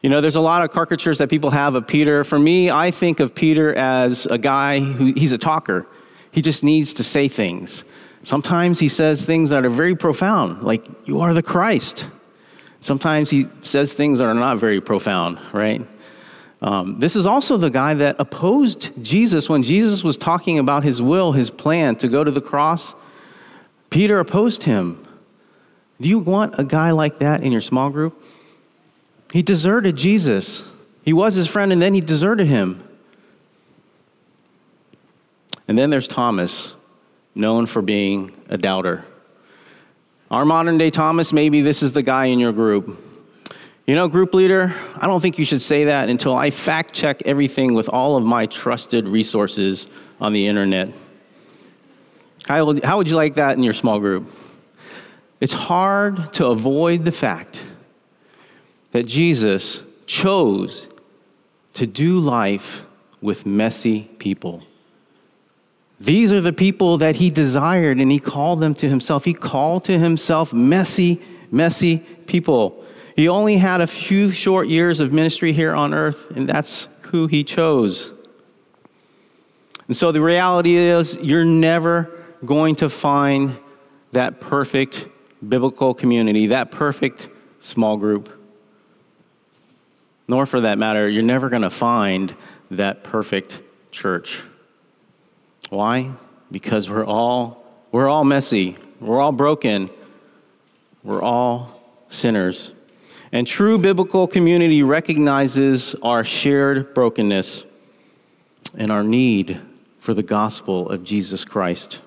You 0.00 0.10
know, 0.10 0.20
there's 0.20 0.36
a 0.36 0.40
lot 0.40 0.62
of 0.62 0.70
caricatures 0.70 1.18
that 1.18 1.28
people 1.28 1.50
have 1.50 1.74
of 1.74 1.88
Peter. 1.88 2.22
For 2.22 2.38
me, 2.38 2.70
I 2.70 2.92
think 2.92 3.18
of 3.18 3.34
Peter 3.34 3.74
as 3.74 4.26
a 4.26 4.38
guy 4.38 4.78
who 4.78 5.12
he's 5.14 5.32
a 5.32 5.38
talker. 5.38 5.88
He 6.30 6.40
just 6.40 6.62
needs 6.62 6.94
to 6.94 7.02
say 7.02 7.26
things. 7.26 7.82
Sometimes 8.22 8.78
he 8.78 8.88
says 8.88 9.24
things 9.24 9.50
that 9.50 9.66
are 9.66 9.70
very 9.70 9.96
profound, 9.96 10.62
like, 10.62 10.86
You 11.04 11.18
are 11.18 11.34
the 11.34 11.42
Christ. 11.42 12.06
Sometimes 12.78 13.28
he 13.28 13.48
says 13.62 13.92
things 13.92 14.20
that 14.20 14.26
are 14.26 14.34
not 14.34 14.58
very 14.58 14.80
profound, 14.80 15.40
right? 15.52 15.84
Um, 16.62 17.00
this 17.00 17.16
is 17.16 17.26
also 17.26 17.56
the 17.56 17.70
guy 17.70 17.94
that 17.94 18.14
opposed 18.20 18.92
Jesus 19.02 19.48
when 19.48 19.64
Jesus 19.64 20.04
was 20.04 20.16
talking 20.16 20.60
about 20.60 20.84
his 20.84 21.02
will, 21.02 21.32
his 21.32 21.50
plan 21.50 21.96
to 21.96 22.06
go 22.06 22.22
to 22.22 22.30
the 22.30 22.40
cross. 22.40 22.94
Peter 23.90 24.18
opposed 24.18 24.62
him. 24.64 25.06
Do 26.00 26.08
you 26.08 26.18
want 26.18 26.58
a 26.58 26.64
guy 26.64 26.90
like 26.90 27.20
that 27.20 27.42
in 27.42 27.52
your 27.52 27.60
small 27.60 27.90
group? 27.90 28.22
He 29.32 29.42
deserted 29.42 29.96
Jesus. 29.96 30.64
He 31.04 31.12
was 31.12 31.34
his 31.34 31.46
friend, 31.46 31.72
and 31.72 31.80
then 31.80 31.94
he 31.94 32.00
deserted 32.00 32.46
him. 32.46 32.82
And 35.68 35.76
then 35.76 35.90
there's 35.90 36.08
Thomas, 36.08 36.72
known 37.34 37.66
for 37.66 37.82
being 37.82 38.32
a 38.48 38.56
doubter. 38.56 39.04
Our 40.30 40.44
modern 40.44 40.78
day 40.78 40.90
Thomas, 40.90 41.32
maybe 41.32 41.60
this 41.60 41.82
is 41.82 41.92
the 41.92 42.02
guy 42.02 42.26
in 42.26 42.38
your 42.38 42.52
group. 42.52 43.02
You 43.86 43.94
know, 43.94 44.08
group 44.08 44.34
leader, 44.34 44.74
I 44.96 45.06
don't 45.06 45.20
think 45.20 45.38
you 45.38 45.44
should 45.44 45.62
say 45.62 45.84
that 45.84 46.08
until 46.08 46.34
I 46.34 46.50
fact 46.50 46.92
check 46.92 47.22
everything 47.24 47.74
with 47.74 47.88
all 47.88 48.16
of 48.16 48.24
my 48.24 48.46
trusted 48.46 49.06
resources 49.06 49.86
on 50.20 50.32
the 50.32 50.48
internet. 50.48 50.88
How 52.46 52.64
would, 52.64 52.84
how 52.84 52.96
would 52.98 53.08
you 53.08 53.16
like 53.16 53.34
that 53.34 53.56
in 53.56 53.62
your 53.62 53.72
small 53.72 53.98
group? 53.98 54.30
It's 55.40 55.52
hard 55.52 56.32
to 56.34 56.46
avoid 56.46 57.04
the 57.04 57.12
fact 57.12 57.62
that 58.92 59.04
Jesus 59.06 59.82
chose 60.06 60.88
to 61.74 61.86
do 61.86 62.18
life 62.18 62.82
with 63.20 63.44
messy 63.44 64.02
people. 64.18 64.62
These 65.98 66.32
are 66.32 66.40
the 66.40 66.52
people 66.52 66.98
that 66.98 67.16
he 67.16 67.30
desired 67.30 67.98
and 67.98 68.10
he 68.10 68.18
called 68.18 68.60
them 68.60 68.74
to 68.76 68.88
himself. 68.88 69.24
He 69.24 69.34
called 69.34 69.84
to 69.84 69.98
himself 69.98 70.52
messy, 70.52 71.20
messy 71.50 71.98
people. 72.26 72.84
He 73.16 73.28
only 73.28 73.56
had 73.56 73.80
a 73.80 73.86
few 73.86 74.30
short 74.30 74.68
years 74.68 75.00
of 75.00 75.12
ministry 75.12 75.52
here 75.52 75.74
on 75.74 75.94
earth, 75.94 76.30
and 76.36 76.46
that's 76.46 76.86
who 77.00 77.26
he 77.26 77.44
chose. 77.44 78.10
And 79.86 79.96
so 79.96 80.12
the 80.12 80.20
reality 80.20 80.76
is, 80.76 81.16
you're 81.22 81.44
never 81.44 82.15
going 82.44 82.76
to 82.76 82.90
find 82.90 83.56
that 84.12 84.40
perfect 84.40 85.06
biblical 85.46 85.94
community, 85.94 86.48
that 86.48 86.70
perfect 86.70 87.28
small 87.60 87.96
group 87.96 88.36
nor 90.28 90.46
for 90.46 90.60
that 90.62 90.78
matter, 90.78 91.08
you're 91.08 91.22
never 91.22 91.48
going 91.48 91.62
to 91.62 91.70
find 91.70 92.34
that 92.70 93.04
perfect 93.04 93.60
church. 93.92 94.42
Why? 95.70 96.12
Because 96.50 96.90
we're 96.90 97.06
all 97.06 97.64
we're 97.92 98.08
all 98.08 98.24
messy. 98.24 98.76
We're 99.00 99.20
all 99.20 99.32
broken. 99.32 99.90
We're 101.02 101.22
all 101.22 101.80
sinners. 102.08 102.72
And 103.32 103.46
true 103.46 103.78
biblical 103.78 104.26
community 104.26 104.82
recognizes 104.82 105.94
our 106.02 106.24
shared 106.24 106.94
brokenness 106.94 107.64
and 108.76 108.90
our 108.90 109.02
need 109.02 109.60
for 110.00 110.14
the 110.14 110.22
gospel 110.22 110.90
of 110.90 111.04
Jesus 111.04 111.44
Christ. 111.44 112.00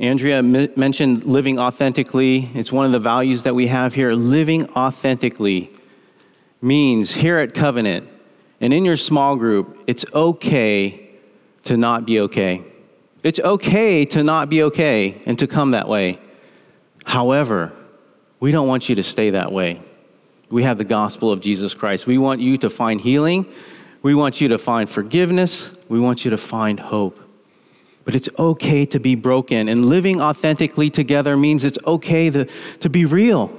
Andrea 0.00 0.38
m- 0.38 0.68
mentioned 0.76 1.24
living 1.24 1.58
authentically. 1.58 2.50
It's 2.54 2.72
one 2.72 2.86
of 2.86 2.92
the 2.92 2.98
values 2.98 3.44
that 3.44 3.54
we 3.54 3.68
have 3.68 3.94
here 3.94 4.12
living 4.12 4.68
authentically 4.70 5.70
means 6.60 7.14
here 7.14 7.38
at 7.38 7.54
Covenant 7.54 8.08
and 8.60 8.72
in 8.72 8.84
your 8.84 8.96
small 8.96 9.36
group, 9.36 9.78
it's 9.86 10.04
okay 10.14 11.10
to 11.64 11.76
not 11.76 12.06
be 12.06 12.20
okay. 12.20 12.64
It's 13.22 13.40
okay 13.40 14.04
to 14.06 14.22
not 14.22 14.48
be 14.48 14.62
okay 14.64 15.20
and 15.26 15.38
to 15.38 15.46
come 15.46 15.72
that 15.72 15.88
way. 15.88 16.18
However, 17.04 17.72
we 18.40 18.50
don't 18.50 18.68
want 18.68 18.88
you 18.88 18.94
to 18.96 19.02
stay 19.02 19.30
that 19.30 19.52
way. 19.52 19.80
We 20.50 20.62
have 20.64 20.78
the 20.78 20.84
gospel 20.84 21.30
of 21.30 21.40
Jesus 21.40 21.74
Christ. 21.74 22.06
We 22.06 22.18
want 22.18 22.40
you 22.40 22.58
to 22.58 22.70
find 22.70 23.00
healing. 23.00 23.46
We 24.02 24.14
want 24.14 24.40
you 24.40 24.48
to 24.48 24.58
find 24.58 24.88
forgiveness. 24.88 25.70
We 25.88 26.00
want 26.00 26.24
you 26.24 26.30
to 26.30 26.38
find 26.38 26.78
hope. 26.78 27.23
But 28.04 28.14
it's 28.14 28.28
okay 28.38 28.84
to 28.86 29.00
be 29.00 29.14
broken. 29.14 29.68
And 29.68 29.84
living 29.84 30.20
authentically 30.20 30.90
together 30.90 31.36
means 31.36 31.64
it's 31.64 31.78
okay 31.86 32.30
to, 32.30 32.46
to 32.80 32.88
be 32.90 33.06
real, 33.06 33.50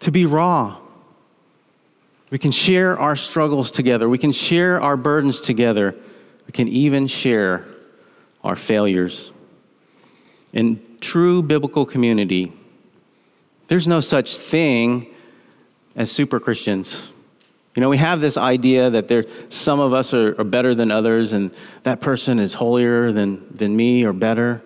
to 0.00 0.10
be 0.10 0.26
raw, 0.26 0.80
we 2.30 2.38
can 2.38 2.52
share 2.52 2.98
our 2.98 3.16
struggles 3.16 3.70
together. 3.70 4.08
We 4.08 4.18
can 4.18 4.32
share 4.32 4.80
our 4.80 4.96
burdens 4.96 5.40
together. 5.40 5.96
We 6.46 6.52
can 6.52 6.68
even 6.68 7.08
share 7.08 7.66
our 8.44 8.56
failures. 8.56 9.32
In 10.52 10.80
true 11.00 11.42
biblical 11.42 11.84
community, 11.84 12.52
there's 13.66 13.88
no 13.88 14.00
such 14.00 14.36
thing 14.36 15.12
as 15.96 16.10
super 16.10 16.38
Christians. 16.38 17.02
You 17.76 17.80
know, 17.80 17.88
we 17.88 17.98
have 17.98 18.20
this 18.20 18.36
idea 18.36 18.90
that 18.90 19.06
there, 19.06 19.26
some 19.48 19.78
of 19.78 19.94
us 19.94 20.12
are, 20.12 20.38
are 20.40 20.44
better 20.44 20.74
than 20.74 20.90
others, 20.90 21.32
and 21.32 21.52
that 21.84 22.00
person 22.00 22.38
is 22.38 22.52
holier 22.52 23.12
than, 23.12 23.56
than 23.56 23.76
me 23.76 24.04
or 24.04 24.12
better. 24.12 24.60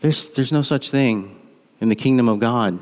There's, 0.00 0.28
there's 0.30 0.52
no 0.52 0.62
such 0.62 0.90
thing 0.90 1.36
in 1.80 1.88
the 1.88 1.94
kingdom 1.94 2.28
of 2.28 2.40
God. 2.40 2.78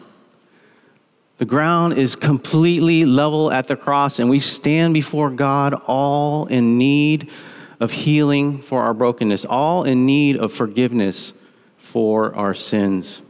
The 1.37 1.45
ground 1.45 1.99
is 1.99 2.17
completely 2.17 3.05
level 3.05 3.53
at 3.53 3.69
the 3.69 3.77
cross, 3.77 4.19
and 4.19 4.31
we 4.31 4.41
stand 4.41 4.95
before 4.95 5.31
God 5.31 5.75
all 5.87 6.47
in 6.47 6.79
need 6.79 7.31
of 7.79 7.93
healing 7.93 8.61
for 8.61 8.83
our 8.83 8.95
brokenness, 8.95 9.45
all 9.45 9.85
in 9.85 10.07
need 10.07 10.37
of 10.37 10.53
forgiveness 10.53 11.33
for 11.77 12.35
our 12.35 12.55
sins. 12.55 13.21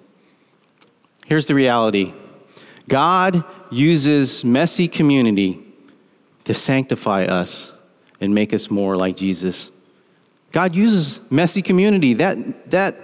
Here's 1.27 1.47
the 1.47 1.55
reality 1.55 2.15
God 2.87 3.45
uses 3.71 4.45
messy 4.45 4.89
community 4.89 5.68
to 6.49 6.55
sanctify 6.55 7.25
us 7.25 7.71
and 8.23 8.35
make 8.35 8.55
us 8.55 8.71
more 8.71 8.97
like 8.97 9.19
Jesus. 9.19 9.71
God 10.51 10.75
uses 10.75 11.21
messy 11.31 11.61
community, 11.61 12.15
that, 12.15 12.71
that 12.71 12.97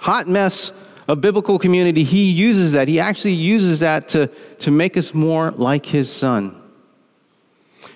hot 0.00 0.26
mess 0.26 0.72
of 1.06 1.20
biblical 1.20 1.58
community, 1.58 2.02
He 2.02 2.32
uses 2.32 2.72
that. 2.72 2.88
He 2.88 2.98
actually 2.98 3.34
uses 3.34 3.80
that 3.80 4.08
to, 4.08 4.28
to 4.60 4.70
make 4.70 4.96
us 4.96 5.12
more 5.12 5.50
like 5.50 5.84
His 5.84 6.10
Son. 6.10 6.58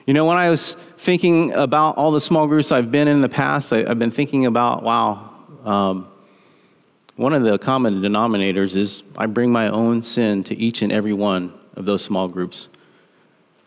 You 0.07 0.13
know, 0.13 0.27
when 0.27 0.37
I 0.37 0.51
was 0.51 0.75
thinking 0.99 1.55
about 1.55 1.97
all 1.97 2.13
the 2.13 2.21
small 2.21 2.47
groups 2.47 2.71
I've 2.71 2.93
been 2.93 3.09
in, 3.09 3.17
in 3.17 3.23
the 3.23 3.31
past, 3.31 3.73
I, 3.73 3.89
have 3.89 3.99
been 3.99 4.11
thinking 4.11 4.45
about, 4.45 4.83
wow, 4.83 5.31
um, 5.65 6.07
one 7.17 7.33
of 7.33 7.45
the 7.45 7.59
common 7.59 8.03
denominators 8.03 8.77
is 8.77 9.05
I 9.17 9.25
bring 9.25 9.51
my 9.51 9.69
own 9.69 10.03
sin 10.03 10.45
to 10.45 10.55
each 10.55 10.83
and 10.83 10.93
every 10.93 11.15
one 11.15 11.59
of 11.77 11.87
those 11.87 12.05
small 12.05 12.29
groups. 12.29 12.69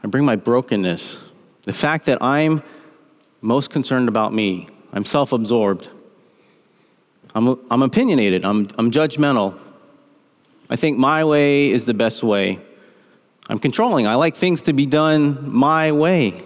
I 0.05 0.07
bring 0.07 0.23
my 0.23 0.35
brokenness, 0.35 1.17
the 1.63 1.73
fact 1.73 2.05
that 2.05 2.21
I'm 2.21 2.61
most 3.41 3.71
concerned 3.71 4.07
about 4.07 4.35
me, 4.35 4.69
I'm 4.93 5.03
self 5.03 5.31
absorbed, 5.31 5.89
I'm, 7.33 7.59
I'm 7.71 7.81
opinionated, 7.81 8.45
I'm, 8.45 8.69
I'm 8.77 8.91
judgmental. 8.91 9.57
I 10.69 10.75
think 10.75 10.99
my 10.99 11.23
way 11.23 11.71
is 11.71 11.85
the 11.85 11.95
best 11.95 12.21
way. 12.21 12.59
I'm 13.49 13.57
controlling. 13.57 14.05
I 14.05 14.13
like 14.13 14.35
things 14.35 14.61
to 14.63 14.73
be 14.73 14.85
done 14.85 15.51
my 15.51 15.91
way. 15.91 16.43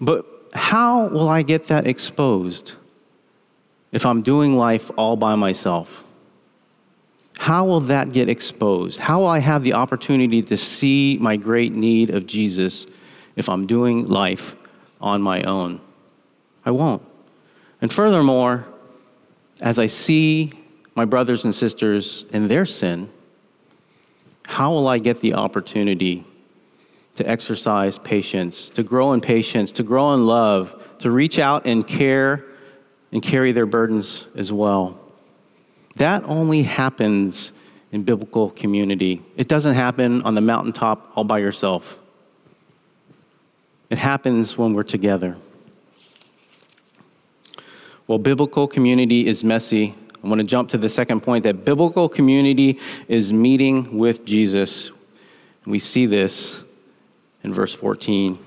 But 0.00 0.26
how 0.52 1.06
will 1.06 1.28
I 1.28 1.42
get 1.42 1.68
that 1.68 1.86
exposed 1.86 2.72
if 3.92 4.04
I'm 4.04 4.22
doing 4.22 4.56
life 4.56 4.90
all 4.96 5.14
by 5.14 5.36
myself? 5.36 6.02
How 7.40 7.64
will 7.64 7.80
that 7.80 8.12
get 8.12 8.28
exposed? 8.28 9.00
How 9.00 9.20
will 9.20 9.28
I 9.28 9.38
have 9.38 9.64
the 9.64 9.72
opportunity 9.72 10.42
to 10.42 10.58
see 10.58 11.16
my 11.18 11.38
great 11.38 11.74
need 11.74 12.10
of 12.10 12.26
Jesus 12.26 12.86
if 13.34 13.48
I'm 13.48 13.66
doing 13.66 14.08
life 14.08 14.54
on 15.00 15.22
my 15.22 15.42
own? 15.44 15.80
I 16.66 16.70
won't. 16.72 17.02
And 17.80 17.90
furthermore, 17.90 18.66
as 19.62 19.78
I 19.78 19.86
see 19.86 20.52
my 20.94 21.06
brothers 21.06 21.46
and 21.46 21.54
sisters 21.54 22.26
in 22.30 22.46
their 22.46 22.66
sin, 22.66 23.10
how 24.44 24.74
will 24.74 24.86
I 24.86 24.98
get 24.98 25.22
the 25.22 25.32
opportunity 25.32 26.26
to 27.14 27.26
exercise 27.26 27.98
patience, 27.98 28.68
to 28.68 28.82
grow 28.82 29.14
in 29.14 29.22
patience, 29.22 29.72
to 29.72 29.82
grow 29.82 30.12
in 30.12 30.26
love, 30.26 30.78
to 30.98 31.10
reach 31.10 31.38
out 31.38 31.66
and 31.66 31.88
care 31.88 32.44
and 33.12 33.22
carry 33.22 33.52
their 33.52 33.64
burdens 33.64 34.26
as 34.36 34.52
well? 34.52 34.99
That 35.96 36.22
only 36.24 36.62
happens 36.62 37.52
in 37.92 38.02
biblical 38.02 38.50
community. 38.50 39.22
It 39.36 39.48
doesn't 39.48 39.74
happen 39.74 40.22
on 40.22 40.34
the 40.34 40.40
mountaintop 40.40 41.12
all 41.16 41.24
by 41.24 41.38
yourself. 41.38 41.98
It 43.90 43.98
happens 43.98 44.56
when 44.56 44.74
we're 44.74 44.84
together. 44.84 45.36
Well, 48.06 48.18
biblical 48.18 48.68
community 48.68 49.26
is 49.26 49.42
messy. 49.42 49.94
I 50.22 50.28
want 50.28 50.40
to 50.40 50.46
jump 50.46 50.68
to 50.70 50.78
the 50.78 50.88
second 50.88 51.20
point 51.20 51.44
that 51.44 51.64
biblical 51.64 52.08
community 52.08 52.78
is 53.08 53.32
meeting 53.32 53.98
with 53.98 54.24
Jesus. 54.24 54.90
We 55.66 55.78
see 55.78 56.06
this 56.06 56.60
in 57.42 57.52
verse 57.52 57.74
14. 57.74 58.38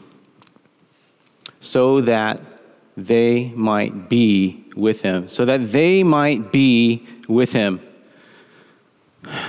So 1.62 2.02
that 2.02 2.42
they 2.96 3.52
might 3.56 4.10
be 4.10 4.66
with 4.76 5.02
him. 5.02 5.30
So 5.30 5.46
that 5.46 5.72
they 5.72 6.04
might 6.04 6.52
be 6.52 7.08
with 7.34 7.52
him. 7.52 7.82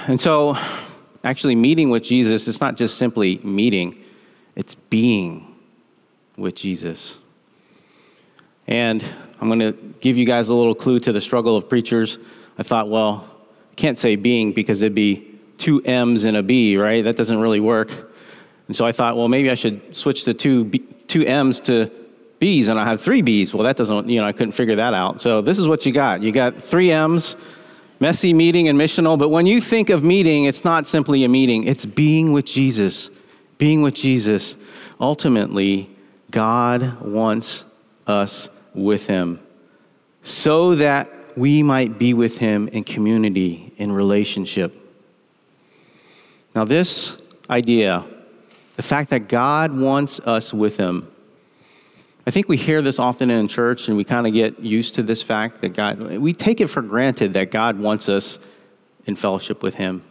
And 0.06 0.20
so, 0.20 0.56
actually, 1.22 1.54
meeting 1.54 1.90
with 1.90 2.02
Jesus, 2.02 2.48
it's 2.48 2.60
not 2.60 2.76
just 2.76 2.98
simply 2.98 3.38
meeting, 3.38 4.02
it's 4.56 4.74
being 4.74 5.56
with 6.36 6.54
Jesus. 6.54 7.18
And 8.66 9.04
I'm 9.40 9.48
going 9.48 9.60
to 9.60 9.72
give 10.00 10.16
you 10.16 10.24
guys 10.24 10.48
a 10.48 10.54
little 10.54 10.74
clue 10.74 11.00
to 11.00 11.12
the 11.12 11.20
struggle 11.20 11.56
of 11.56 11.68
preachers. 11.68 12.18
I 12.58 12.62
thought, 12.62 12.88
well, 12.88 13.28
I 13.70 13.74
can't 13.74 13.98
say 13.98 14.16
being 14.16 14.52
because 14.52 14.80
it'd 14.80 14.94
be 14.94 15.38
two 15.58 15.82
M's 15.82 16.24
and 16.24 16.36
a 16.36 16.42
B, 16.42 16.76
right? 16.76 17.02
That 17.04 17.16
doesn't 17.16 17.38
really 17.38 17.60
work. 17.60 17.90
And 18.66 18.74
so 18.74 18.84
I 18.84 18.92
thought, 18.92 19.16
well, 19.16 19.28
maybe 19.28 19.50
I 19.50 19.54
should 19.54 19.96
switch 19.96 20.24
the 20.24 20.34
two, 20.34 20.64
B, 20.64 20.78
two 21.06 21.26
M's 21.26 21.60
to 21.60 21.90
B's 22.38 22.68
and 22.68 22.78
I 22.78 22.84
have 22.84 23.00
three 23.00 23.22
B's. 23.22 23.54
Well, 23.54 23.64
that 23.64 23.76
doesn't, 23.76 24.08
you 24.08 24.20
know, 24.20 24.26
I 24.26 24.32
couldn't 24.32 24.52
figure 24.52 24.76
that 24.76 24.94
out. 24.94 25.20
So 25.20 25.40
this 25.40 25.58
is 25.58 25.68
what 25.68 25.86
you 25.86 25.92
got. 25.92 26.22
You 26.22 26.32
got 26.32 26.62
three 26.62 26.90
M's, 26.90 27.36
messy, 28.04 28.34
meeting, 28.34 28.68
and 28.68 28.78
missional. 28.78 29.18
But 29.18 29.30
when 29.30 29.46
you 29.46 29.62
think 29.62 29.88
of 29.88 30.04
meeting, 30.04 30.44
it's 30.44 30.62
not 30.62 30.86
simply 30.86 31.24
a 31.24 31.28
meeting, 31.30 31.64
it's 31.64 31.86
being 31.86 32.32
with 32.32 32.44
Jesus. 32.44 33.08
Being 33.56 33.80
with 33.80 33.94
Jesus. 33.94 34.56
Ultimately, 35.00 35.88
God 36.30 37.00
wants 37.00 37.64
us 38.06 38.50
with 38.74 39.06
him 39.06 39.40
so 40.22 40.74
that 40.74 41.08
we 41.34 41.62
might 41.62 41.98
be 41.98 42.12
with 42.12 42.36
him 42.36 42.68
in 42.68 42.84
community, 42.84 43.72
in 43.78 43.90
relationship. 43.90 44.74
Now, 46.54 46.66
this 46.66 47.16
idea, 47.48 48.04
the 48.76 48.82
fact 48.82 49.08
that 49.10 49.28
God 49.28 49.72
wants 49.72 50.20
us 50.20 50.52
with 50.52 50.76
him, 50.76 51.10
I 52.26 52.30
think 52.30 52.48
we 52.48 52.56
hear 52.56 52.80
this 52.80 52.98
often 52.98 53.30
in 53.30 53.48
church 53.48 53.88
and 53.88 53.96
we 53.96 54.04
kind 54.04 54.26
of 54.26 54.32
get 54.32 54.60
used 54.60 54.94
to 54.94 55.02
this 55.02 55.22
fact 55.22 55.60
that 55.60 55.70
God, 55.70 56.00
we 56.18 56.32
take 56.32 56.60
it 56.60 56.68
for 56.68 56.80
granted 56.80 57.34
that 57.34 57.50
God 57.50 57.78
wants 57.78 58.08
us 58.08 58.38
in 59.06 59.16
fellowship 59.16 59.62
with 59.62 59.74
him. 59.74 60.02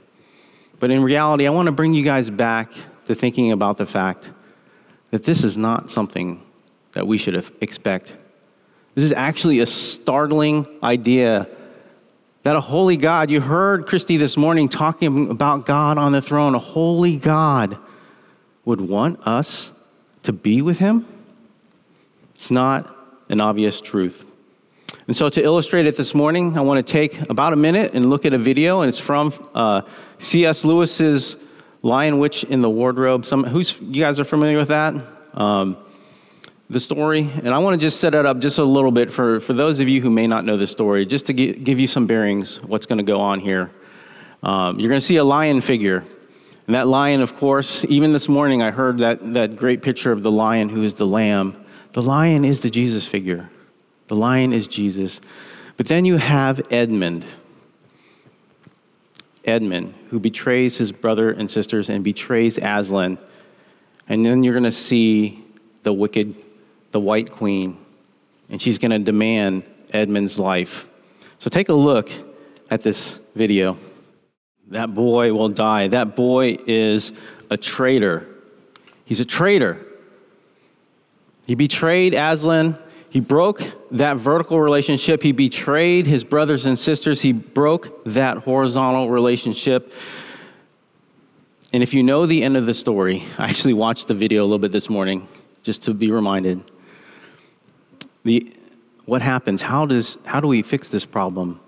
But 0.79 0.91
in 0.91 1.01
reality, 1.01 1.47
I 1.47 1.49
want 1.49 1.65
to 1.67 1.71
bring 1.71 1.93
you 1.93 2.03
guys 2.03 2.29
back 2.29 2.71
to 3.07 3.15
thinking 3.15 3.51
about 3.51 3.77
the 3.77 3.85
fact 3.85 4.29
that 5.11 5.23
this 5.23 5.43
is 5.43 5.57
not 5.57 5.89
something 5.89 6.43
that 6.93 7.07
we 7.07 7.17
should 7.17 7.43
expect 7.61 8.13
this 8.95 9.05
is 9.05 9.13
actually 9.13 9.59
a 9.59 9.65
startling 9.65 10.67
idea 10.83 11.47
that 12.43 12.55
a 12.55 12.61
holy 12.61 12.97
God, 12.97 13.31
you 13.31 13.41
heard 13.41 13.87
Christy 13.87 14.17
this 14.17 14.37
morning 14.37 14.69
talking 14.69 15.31
about 15.31 15.65
God 15.65 15.97
on 15.97 16.11
the 16.11 16.21
throne, 16.21 16.53
a 16.53 16.59
holy 16.59 17.17
God 17.17 17.77
would 18.65 18.81
want 18.81 19.25
us 19.25 19.71
to 20.23 20.33
be 20.33 20.61
with 20.61 20.77
him. 20.77 21.07
It's 22.43 22.51
not 22.51 22.93
an 23.29 23.39
obvious 23.39 23.79
truth. 23.79 24.25
And 25.07 25.15
so, 25.15 25.29
to 25.29 25.41
illustrate 25.41 25.85
it 25.85 25.95
this 25.95 26.13
morning, 26.13 26.57
I 26.57 26.61
want 26.61 26.85
to 26.85 26.91
take 26.91 27.29
about 27.29 27.53
a 27.53 27.55
minute 27.55 27.93
and 27.93 28.09
look 28.09 28.25
at 28.25 28.33
a 28.33 28.37
video, 28.37 28.81
and 28.81 28.89
it's 28.89 28.99
from 28.99 29.33
uh, 29.55 29.83
C.S. 30.19 30.65
Lewis's 30.65 31.37
Lion, 31.83 32.19
Witch 32.19 32.43
in 32.43 32.61
the 32.61 32.69
Wardrobe. 32.69 33.25
Some, 33.25 33.45
who's 33.45 33.79
you 33.79 34.03
guys 34.03 34.19
are 34.19 34.25
familiar 34.25 34.57
with 34.57 34.67
that? 34.67 34.93
Um, 35.33 35.77
the 36.69 36.81
story, 36.81 37.21
and 37.21 37.53
I 37.53 37.59
want 37.59 37.79
to 37.79 37.87
just 37.87 38.01
set 38.01 38.13
it 38.13 38.25
up 38.25 38.39
just 38.39 38.57
a 38.57 38.63
little 38.65 38.91
bit 38.91 39.09
for, 39.09 39.39
for 39.39 39.53
those 39.53 39.79
of 39.79 39.87
you 39.87 40.01
who 40.01 40.09
may 40.09 40.27
not 40.27 40.43
know 40.43 40.57
the 40.57 40.67
story, 40.67 41.05
just 41.05 41.27
to 41.27 41.33
give, 41.33 41.63
give 41.63 41.79
you 41.79 41.87
some 41.87 42.07
bearings 42.07 42.61
what's 42.61 42.85
going 42.85 42.99
to 42.99 43.05
go 43.05 43.21
on 43.21 43.39
here. 43.39 43.71
Um, 44.43 44.81
you're 44.81 44.89
going 44.89 44.99
to 44.99 45.05
see 45.05 45.15
a 45.15 45.23
lion 45.23 45.61
figure. 45.61 46.03
And 46.67 46.75
that 46.75 46.89
lion, 46.89 47.21
of 47.21 47.37
course, 47.37 47.85
even 47.85 48.11
this 48.11 48.27
morning 48.27 48.61
I 48.61 48.71
heard 48.71 48.97
that, 48.97 49.33
that 49.33 49.55
great 49.55 49.81
picture 49.81 50.11
of 50.11 50.23
the 50.23 50.31
lion 50.31 50.67
who 50.67 50.83
is 50.83 50.95
the 50.95 51.07
lamb. 51.07 51.62
The 51.93 52.01
lion 52.01 52.43
is 52.45 52.59
the 52.59 52.69
Jesus 52.69 53.07
figure. 53.07 53.49
The 54.07 54.15
lion 54.15 54.51
is 54.53 54.67
Jesus. 54.67 55.21
But 55.77 55.87
then 55.87 56.05
you 56.05 56.17
have 56.17 56.61
Edmund. 56.69 57.25
Edmund, 59.45 59.93
who 60.09 60.19
betrays 60.19 60.77
his 60.77 60.91
brother 60.91 61.31
and 61.31 61.49
sisters 61.49 61.89
and 61.89 62.03
betrays 62.03 62.57
Aslan. 62.57 63.17
And 64.07 64.25
then 64.25 64.43
you're 64.43 64.53
going 64.53 64.63
to 64.63 64.71
see 64.71 65.43
the 65.83 65.93
wicked 65.93 66.35
the 66.93 66.99
White 66.99 67.31
Queen, 67.31 67.77
and 68.49 68.61
she's 68.61 68.77
going 68.77 68.91
to 68.91 68.99
demand 68.99 69.63
Edmund's 69.91 70.39
life. 70.39 70.85
So 71.39 71.49
take 71.49 71.67
a 71.67 71.73
look 71.73 72.09
at 72.71 72.83
this 72.83 73.19
video. 73.35 73.77
That 74.67 74.93
boy 74.93 75.33
will 75.33 75.49
die. 75.49 75.89
That 75.89 76.15
boy 76.15 76.57
is 76.65 77.11
a 77.49 77.57
traitor. 77.57 78.27
He's 79.05 79.19
a 79.19 79.25
traitor. 79.25 79.85
He 81.45 81.55
betrayed 81.55 82.13
Aslan. 82.13 82.77
He 83.09 83.19
broke 83.19 83.61
that 83.91 84.17
vertical 84.17 84.59
relationship. 84.59 85.21
He 85.21 85.31
betrayed 85.31 86.07
his 86.07 86.23
brothers 86.23 86.65
and 86.65 86.77
sisters. 86.79 87.21
He 87.21 87.31
broke 87.31 88.03
that 88.05 88.37
horizontal 88.39 89.09
relationship. 89.09 89.93
And 91.71 91.83
if 91.83 91.93
you 91.93 92.03
know 92.03 92.25
the 92.25 92.43
end 92.43 92.57
of 92.57 92.65
the 92.65 92.73
story, 92.73 93.23
I 93.37 93.45
actually 93.45 93.73
watched 93.73 94.07
the 94.07 94.13
video 94.13 94.41
a 94.41 94.45
little 94.45 94.59
bit 94.59 94.71
this 94.71 94.89
morning 94.89 95.27
just 95.63 95.83
to 95.83 95.93
be 95.93 96.11
reminded 96.11 96.63
the, 98.23 98.55
what 99.05 99.21
happens? 99.21 99.61
How, 99.61 99.85
does, 99.85 100.17
how 100.25 100.39
do 100.39 100.47
we 100.47 100.61
fix 100.61 100.87
this 100.87 101.05
problem? 101.05 101.59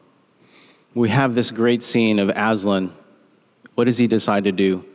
We 0.94 1.10
have 1.10 1.36
this 1.36 1.52
great 1.52 1.84
scene 1.84 2.20
of 2.20 2.30
Aslan. 2.30 2.94
What 3.76 3.86
does 3.86 3.98
he 3.98 4.08
decide 4.08 4.46
to 4.46 4.52
do? 4.52 4.86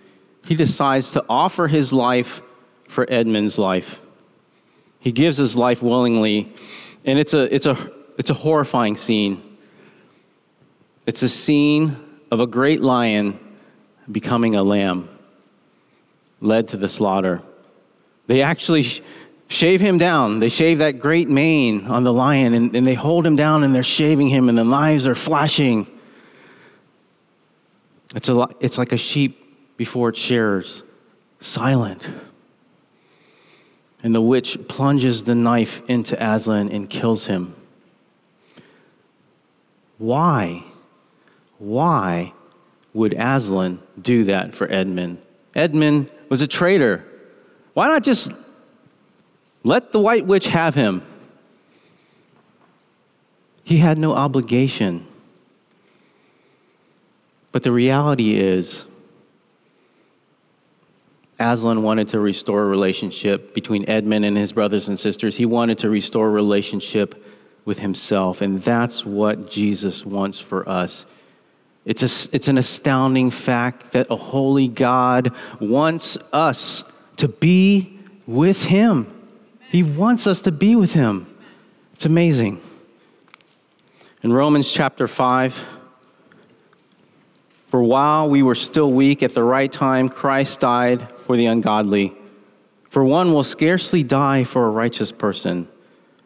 He 0.44 0.54
decides 0.54 1.10
to 1.12 1.24
offer 1.28 1.68
his 1.68 1.92
life 1.92 2.40
for 2.88 3.06
Edmund's 3.10 3.58
life. 3.58 4.00
He 5.00 5.12
gives 5.12 5.38
his 5.38 5.56
life 5.56 5.82
willingly, 5.82 6.54
and 7.04 7.18
it's 7.18 7.34
a, 7.34 7.52
it's 7.52 7.66
a, 7.66 7.90
it's 8.18 8.30
a 8.30 8.34
horrifying 8.34 8.96
scene. 8.96 9.42
It's 11.06 11.22
a 11.22 11.28
scene 11.28 11.96
of 12.30 12.40
a 12.40 12.46
great 12.46 12.80
lion 12.80 13.40
becoming 14.10 14.54
a 14.54 14.62
lamb, 14.62 15.08
led 16.40 16.68
to 16.68 16.76
the 16.76 16.88
slaughter. 16.88 17.42
They 18.26 18.42
actually 18.42 18.84
shave 19.48 19.80
him 19.80 19.98
down. 19.98 20.38
They 20.38 20.48
shave 20.48 20.78
that 20.78 21.00
great 21.00 21.28
mane 21.28 21.86
on 21.86 22.04
the 22.04 22.12
lion 22.12 22.54
and, 22.54 22.74
and 22.76 22.86
they 22.86 22.94
hold 22.94 23.26
him 23.26 23.34
down 23.34 23.64
and 23.64 23.74
they're 23.74 23.82
shaving 23.82 24.28
him 24.28 24.48
and 24.48 24.56
the 24.56 24.64
knives 24.64 25.06
are 25.06 25.16
flashing. 25.16 25.90
It's, 28.14 28.28
a, 28.28 28.48
it's 28.60 28.78
like 28.78 28.92
a 28.92 28.96
sheep 28.96 29.76
before 29.76 30.10
its 30.10 30.20
shearers, 30.20 30.84
silent. 31.40 32.08
And 34.02 34.14
the 34.14 34.20
witch 34.20 34.58
plunges 34.68 35.24
the 35.24 35.34
knife 35.34 35.82
into 35.88 36.16
Aslan 36.22 36.70
and 36.70 36.88
kills 36.88 37.26
him. 37.26 37.54
Why? 39.98 40.64
Why 41.58 42.32
would 42.94 43.12
Aslan 43.12 43.80
do 44.00 44.24
that 44.24 44.54
for 44.54 44.70
Edmund? 44.72 45.18
Edmund 45.54 46.10
was 46.28 46.40
a 46.40 46.46
traitor. 46.46 47.04
Why 47.74 47.88
not 47.88 48.02
just 48.02 48.30
let 49.62 49.92
the 49.92 50.00
white 50.00 50.26
witch 50.26 50.48
have 50.48 50.74
him. 50.74 51.02
He 53.62 53.76
had 53.78 53.98
no 53.98 54.14
obligation. 54.14 55.06
But 57.52 57.62
the 57.62 57.72
reality 57.72 58.36
is, 58.36 58.86
Aslan 61.40 61.82
wanted 61.82 62.08
to 62.08 62.20
restore 62.20 62.62
a 62.62 62.66
relationship 62.66 63.54
between 63.54 63.88
Edmund 63.88 64.24
and 64.24 64.36
his 64.36 64.52
brothers 64.52 64.88
and 64.88 64.98
sisters. 64.98 65.36
He 65.36 65.46
wanted 65.46 65.78
to 65.80 65.90
restore 65.90 66.28
a 66.28 66.30
relationship 66.30 67.24
with 67.64 67.78
himself. 67.78 68.40
And 68.40 68.62
that's 68.62 69.04
what 69.04 69.50
Jesus 69.50 70.04
wants 70.04 70.38
for 70.38 70.68
us. 70.68 71.06
It's, 71.84 72.02
a, 72.02 72.34
it's 72.34 72.48
an 72.48 72.58
astounding 72.58 73.30
fact 73.30 73.92
that 73.92 74.06
a 74.10 74.16
holy 74.16 74.68
God 74.68 75.32
wants 75.58 76.18
us 76.32 76.84
to 77.16 77.28
be 77.28 77.98
with 78.26 78.64
him. 78.64 79.16
He 79.70 79.84
wants 79.84 80.26
us 80.26 80.40
to 80.40 80.52
be 80.52 80.74
with 80.74 80.92
Him. 80.94 81.32
It's 81.94 82.04
amazing. 82.04 82.60
In 84.22 84.32
Romans 84.32 84.70
chapter 84.70 85.06
5, 85.06 85.66
for 87.68 87.80
while 87.80 88.28
we 88.28 88.42
were 88.42 88.56
still 88.56 88.90
weak 88.90 89.22
at 89.22 89.32
the 89.32 89.44
right 89.44 89.72
time, 89.72 90.08
Christ 90.08 90.58
died 90.58 91.06
for 91.30 91.36
the 91.36 91.46
ungodly. 91.46 92.12
For 92.88 93.04
one 93.04 93.32
will 93.32 93.44
scarcely 93.44 94.02
die 94.02 94.42
for 94.42 94.66
a 94.66 94.70
righteous 94.70 95.12
person, 95.12 95.68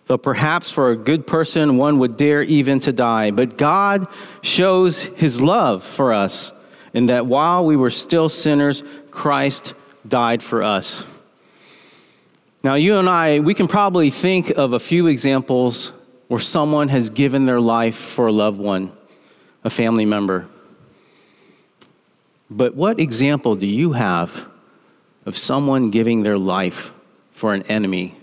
though 0.06 0.16
perhaps 0.16 0.70
for 0.70 0.90
a 0.90 0.96
good 0.96 1.26
person 1.26 1.76
one 1.76 1.98
would 1.98 2.16
dare 2.16 2.42
even 2.42 2.80
to 2.80 2.90
die. 2.90 3.30
But 3.30 3.58
God 3.58 4.08
shows 4.40 5.02
his 5.02 5.42
love 5.42 5.84
for 5.84 6.14
us 6.14 6.52
in 6.94 7.04
that 7.06 7.26
while 7.26 7.66
we 7.66 7.76
were 7.76 7.90
still 7.90 8.30
sinners, 8.30 8.82
Christ 9.10 9.74
died 10.08 10.42
for 10.42 10.62
us. 10.62 11.04
Now, 12.62 12.76
you 12.76 12.96
and 12.96 13.06
I, 13.06 13.40
we 13.40 13.52
can 13.52 13.68
probably 13.68 14.08
think 14.08 14.48
of 14.48 14.72
a 14.72 14.80
few 14.80 15.06
examples 15.08 15.92
where 16.28 16.40
someone 16.40 16.88
has 16.88 17.10
given 17.10 17.44
their 17.44 17.60
life 17.60 17.96
for 17.96 18.28
a 18.28 18.32
loved 18.32 18.58
one, 18.58 18.90
a 19.64 19.68
family 19.68 20.06
member. 20.06 20.48
But 22.48 22.74
what 22.74 22.98
example 22.98 23.54
do 23.54 23.66
you 23.66 23.92
have 23.92 24.46
of 25.26 25.36
someone 25.36 25.90
giving 25.90 26.22
their 26.22 26.38
life 26.38 26.90
for 27.32 27.54
an 27.54 27.62
enemy, 27.64 28.16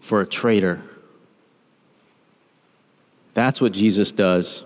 for 0.00 0.20
a 0.20 0.26
traitor? 0.26 0.80
That's 3.34 3.60
what 3.60 3.72
Jesus 3.72 4.12
does 4.12 4.64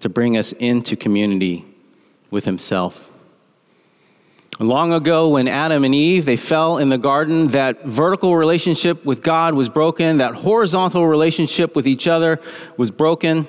to 0.00 0.08
bring 0.08 0.36
us 0.36 0.52
into 0.52 0.96
community 0.96 1.64
with 2.30 2.44
Himself. 2.44 3.10
Long 4.58 4.94
ago, 4.94 5.28
when 5.28 5.48
Adam 5.48 5.84
and 5.84 5.94
Eve 5.94 6.24
they 6.24 6.36
fell 6.36 6.78
in 6.78 6.88
the 6.88 6.96
garden, 6.96 7.48
that 7.48 7.84
vertical 7.84 8.36
relationship 8.36 9.04
with 9.04 9.22
God 9.22 9.52
was 9.52 9.68
broken. 9.68 10.18
That 10.18 10.34
horizontal 10.34 11.06
relationship 11.06 11.76
with 11.76 11.86
each 11.86 12.08
other 12.08 12.40
was 12.78 12.90
broken. 12.90 13.46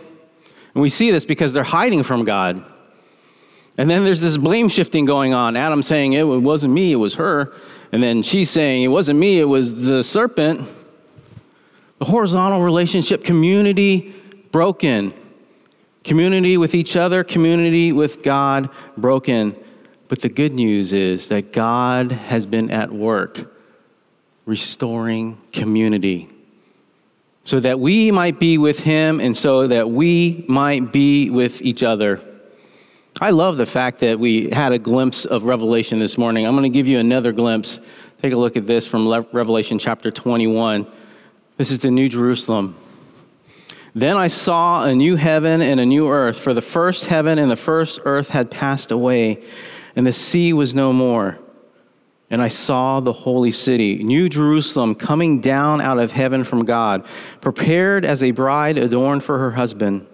And 0.73 0.81
we 0.81 0.89
see 0.89 1.11
this 1.11 1.23
because 1.23 1.53
they're 1.53 1.63
hiding 1.63 2.03
from 2.03 2.25
God. 2.25 2.61
And 3.77 3.89
then 3.89 4.03
there's 4.03 4.19
this 4.19 4.37
blame 4.37 4.69
shifting 4.69 5.05
going 5.05 5.33
on. 5.33 5.55
Adam 5.55 5.83
saying, 5.83 6.13
It 6.13 6.23
wasn't 6.23 6.73
me, 6.73 6.91
it 6.91 6.97
was 6.97 7.15
her. 7.15 7.53
And 7.91 8.01
then 8.01 8.23
she's 8.23 8.49
saying, 8.49 8.83
It 8.83 8.87
wasn't 8.87 9.19
me, 9.19 9.39
it 9.39 9.45
was 9.45 9.75
the 9.75 10.03
serpent. 10.03 10.67
The 11.99 12.05
horizontal 12.05 12.61
relationship, 12.61 13.23
community 13.23 14.13
broken. 14.51 15.13
Community 16.03 16.57
with 16.57 16.73
each 16.73 16.95
other, 16.95 17.23
community 17.23 17.91
with 17.91 18.23
God 18.23 18.69
broken. 18.97 19.55
But 20.07 20.21
the 20.21 20.29
good 20.29 20.53
news 20.53 20.93
is 20.93 21.27
that 21.27 21.51
God 21.51 22.11
has 22.11 22.45
been 22.45 22.71
at 22.71 22.91
work 22.91 23.53
restoring 24.45 25.37
community 25.51 26.29
so 27.43 27.59
that 27.59 27.79
we 27.79 28.11
might 28.11 28.39
be 28.39 28.57
with 28.57 28.81
Him 28.81 29.19
and 29.19 29.35
so 29.35 29.67
that 29.67 29.89
we 29.89 30.45
might 30.47 30.91
be 30.91 31.29
with 31.29 31.61
each 31.61 31.83
other. 31.83 32.21
I 33.19 33.31
love 33.31 33.57
the 33.57 33.65
fact 33.65 33.99
that 34.01 34.19
we 34.19 34.49
had 34.51 34.73
a 34.73 34.79
glimpse 34.79 35.25
of 35.25 35.43
Revelation 35.43 35.97
this 35.97 36.19
morning. 36.19 36.45
I'm 36.45 36.53
going 36.53 36.71
to 36.71 36.75
give 36.77 36.87
you 36.87 36.99
another 36.99 37.31
glimpse. 37.31 37.79
Take 38.21 38.33
a 38.33 38.37
look 38.37 38.55
at 38.55 38.67
this 38.67 38.85
from 38.85 39.07
Revelation 39.31 39.79
chapter 39.79 40.11
21. 40.11 40.85
This 41.57 41.71
is 41.71 41.79
the 41.79 41.89
New 41.89 42.09
Jerusalem. 42.09 42.75
Then 43.95 44.17
I 44.17 44.27
saw 44.27 44.85
a 44.85 44.93
new 44.93 45.15
heaven 45.15 45.61
and 45.61 45.79
a 45.79 45.85
new 45.85 46.07
earth, 46.07 46.39
for 46.39 46.53
the 46.53 46.61
first 46.61 47.05
heaven 47.05 47.39
and 47.39 47.49
the 47.49 47.55
first 47.55 47.99
earth 48.05 48.29
had 48.29 48.51
passed 48.51 48.91
away 48.91 49.43
and 49.95 50.05
the 50.05 50.13
sea 50.13 50.53
was 50.53 50.75
no 50.75 50.93
more. 50.93 51.39
And 52.29 52.39
I 52.39 52.49
saw 52.49 52.99
the 52.99 53.13
holy 53.13 53.51
city, 53.51 54.03
New 54.03 54.29
Jerusalem, 54.29 54.93
coming 54.93 55.41
down 55.41 55.81
out 55.81 55.97
of 55.97 56.11
heaven 56.11 56.43
from 56.43 56.65
God, 56.65 57.03
prepared 57.41 58.05
as 58.05 58.21
a 58.21 58.29
bride 58.29 58.77
adorned 58.77 59.23
for 59.23 59.39
her 59.39 59.51
husband. 59.51 60.05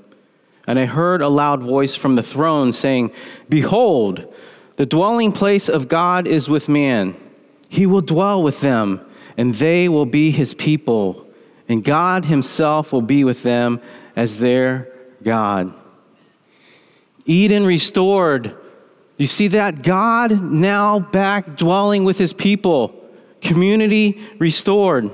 And 0.67 0.79
I 0.79 0.85
heard 0.85 1.21
a 1.21 1.27
loud 1.27 1.61
voice 1.61 1.95
from 1.95 2.15
the 2.15 2.23
throne 2.23 2.73
saying, 2.73 3.11
Behold, 3.49 4.33
the 4.77 4.85
dwelling 4.85 5.31
place 5.31 5.69
of 5.69 5.87
God 5.87 6.27
is 6.27 6.49
with 6.49 6.69
man. 6.69 7.15
He 7.69 7.85
will 7.85 8.01
dwell 8.01 8.41
with 8.41 8.61
them, 8.61 9.01
and 9.37 9.53
they 9.55 9.89
will 9.89 10.05
be 10.05 10.31
his 10.31 10.53
people, 10.53 11.27
and 11.67 11.83
God 11.83 12.25
himself 12.25 12.93
will 12.93 13.01
be 13.01 13.23
with 13.23 13.43
them 13.43 13.81
as 14.15 14.39
their 14.39 14.91
God. 15.23 15.73
Eden 17.25 17.65
restored 17.65 18.55
you 19.17 19.27
see 19.27 19.47
that? 19.49 19.83
God 19.83 20.43
now 20.43 20.99
back 20.99 21.55
dwelling 21.55 22.03
with 22.03 22.17
his 22.17 22.33
people, 22.33 22.93
community 23.41 24.21
restored. 24.39 25.11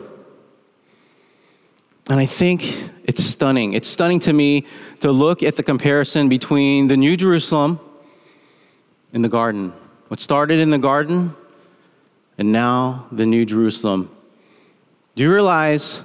And 2.10 2.19
I 2.19 2.26
think 2.26 2.89
it's 3.04 3.24
stunning. 3.24 3.74
It's 3.74 3.88
stunning 3.88 4.19
to 4.22 4.34
me 4.34 4.65
to 5.02 5.12
look 5.12 5.43
at 5.43 5.56
the 5.56 5.63
comparison 5.63 6.28
between 6.28 6.88
the 6.88 6.98
New 6.98 7.15
Jerusalem 7.15 7.80
and 9.13 9.24
the 9.24 9.30
garden. 9.30 9.72
What 10.08 10.19
started 10.19 10.60
in 10.60 10.72
the 10.72 10.80
garden 10.80 11.36
and 12.38 12.52
now 12.52 13.08
the 13.12 13.26
New 13.26 13.45
Jerusalem. 13.45 14.10
Do 15.15 15.24
you 15.24 15.32
realize 15.32 16.02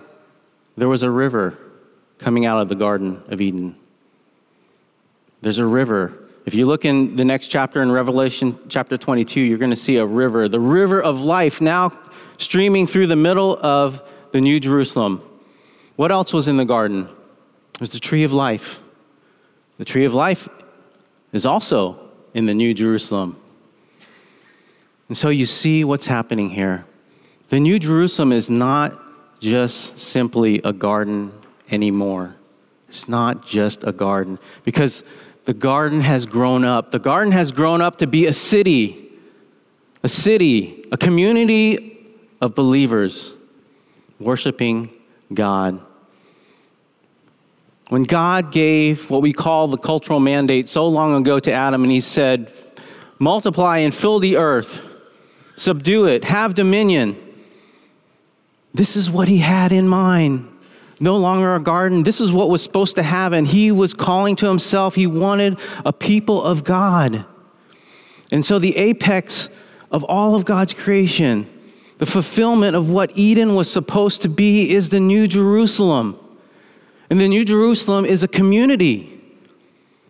there 0.76 0.88
was 0.88 1.02
a 1.02 1.10
river 1.10 1.58
coming 2.18 2.44
out 2.44 2.60
of 2.60 2.68
the 2.68 2.74
Garden 2.74 3.22
of 3.28 3.40
Eden? 3.40 3.76
There's 5.40 5.58
a 5.58 5.66
river 5.66 6.24
if 6.46 6.52
you 6.52 6.66
look 6.66 6.84
in 6.84 7.16
the 7.16 7.24
next 7.24 7.48
chapter 7.48 7.80
in 7.80 7.90
Revelation 7.90 8.58
chapter 8.68 8.98
22, 8.98 9.40
you're 9.40 9.56
going 9.56 9.70
to 9.70 9.76
see 9.76 9.96
a 9.96 10.04
river, 10.04 10.46
the 10.46 10.60
river 10.60 11.00
of 11.00 11.20
life, 11.20 11.62
now 11.62 11.90
streaming 12.36 12.86
through 12.86 13.06
the 13.06 13.16
middle 13.16 13.58
of 13.62 14.02
the 14.32 14.42
New 14.42 14.60
Jerusalem. 14.60 15.22
What 15.96 16.10
else 16.10 16.32
was 16.32 16.48
in 16.48 16.56
the 16.56 16.64
garden? 16.64 17.08
It 17.74 17.80
was 17.80 17.90
the 17.90 18.00
tree 18.00 18.24
of 18.24 18.32
life. 18.32 18.80
The 19.78 19.84
tree 19.84 20.04
of 20.04 20.14
life 20.14 20.48
is 21.32 21.46
also 21.46 21.98
in 22.32 22.46
the 22.46 22.54
New 22.54 22.74
Jerusalem. 22.74 23.40
And 25.08 25.16
so 25.16 25.28
you 25.28 25.46
see 25.46 25.84
what's 25.84 26.06
happening 26.06 26.50
here. 26.50 26.84
The 27.50 27.60
New 27.60 27.78
Jerusalem 27.78 28.32
is 28.32 28.48
not 28.50 29.00
just 29.40 29.98
simply 29.98 30.60
a 30.64 30.72
garden 30.72 31.32
anymore. 31.70 32.34
It's 32.88 33.08
not 33.08 33.46
just 33.46 33.84
a 33.84 33.92
garden. 33.92 34.38
Because 34.64 35.02
the 35.44 35.54
garden 35.54 36.00
has 36.00 36.26
grown 36.26 36.64
up. 36.64 36.90
The 36.90 36.98
garden 36.98 37.32
has 37.32 37.52
grown 37.52 37.80
up 37.80 37.98
to 37.98 38.06
be 38.06 38.26
a 38.26 38.32
city, 38.32 39.12
a 40.02 40.08
city, 40.08 40.84
a 40.90 40.96
community 40.96 42.14
of 42.40 42.54
believers 42.54 43.32
worshiping 44.18 44.90
God. 45.32 45.80
When 47.88 48.04
God 48.04 48.50
gave 48.50 49.10
what 49.10 49.22
we 49.22 49.32
call 49.32 49.68
the 49.68 49.76
cultural 49.76 50.20
mandate 50.20 50.68
so 50.68 50.86
long 50.88 51.14
ago 51.14 51.38
to 51.38 51.52
Adam, 51.52 51.82
and 51.82 51.92
he 51.92 52.00
said, 52.00 52.52
Multiply 53.18 53.78
and 53.78 53.94
fill 53.94 54.18
the 54.18 54.36
earth, 54.36 54.80
subdue 55.54 56.06
it, 56.06 56.24
have 56.24 56.54
dominion. 56.54 57.16
This 58.72 58.96
is 58.96 59.08
what 59.10 59.28
he 59.28 59.38
had 59.38 59.70
in 59.70 59.86
mind 59.86 60.50
no 61.00 61.16
longer 61.16 61.54
a 61.54 61.60
garden. 61.60 62.02
This 62.02 62.20
is 62.20 62.32
what 62.32 62.48
was 62.48 62.62
supposed 62.62 62.96
to 62.96 63.02
happen. 63.02 63.44
He 63.44 63.70
was 63.72 63.94
calling 63.94 64.36
to 64.36 64.46
himself, 64.46 64.94
he 64.94 65.06
wanted 65.06 65.58
a 65.84 65.92
people 65.92 66.42
of 66.42 66.64
God. 66.64 67.24
And 68.30 68.44
so, 68.44 68.58
the 68.58 68.76
apex 68.76 69.48
of 69.90 70.02
all 70.04 70.34
of 70.34 70.44
God's 70.44 70.74
creation, 70.74 71.48
The 71.98 72.06
fulfillment 72.06 72.74
of 72.74 72.90
what 72.90 73.12
Eden 73.14 73.54
was 73.54 73.70
supposed 73.70 74.22
to 74.22 74.28
be 74.28 74.72
is 74.72 74.88
the 74.88 75.00
New 75.00 75.28
Jerusalem. 75.28 76.18
And 77.08 77.20
the 77.20 77.28
New 77.28 77.44
Jerusalem 77.44 78.04
is 78.04 78.22
a 78.22 78.28
community, 78.28 79.10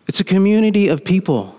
it's 0.07 0.19
a 0.19 0.23
community 0.23 0.87
of 0.87 1.03
people. 1.03 1.55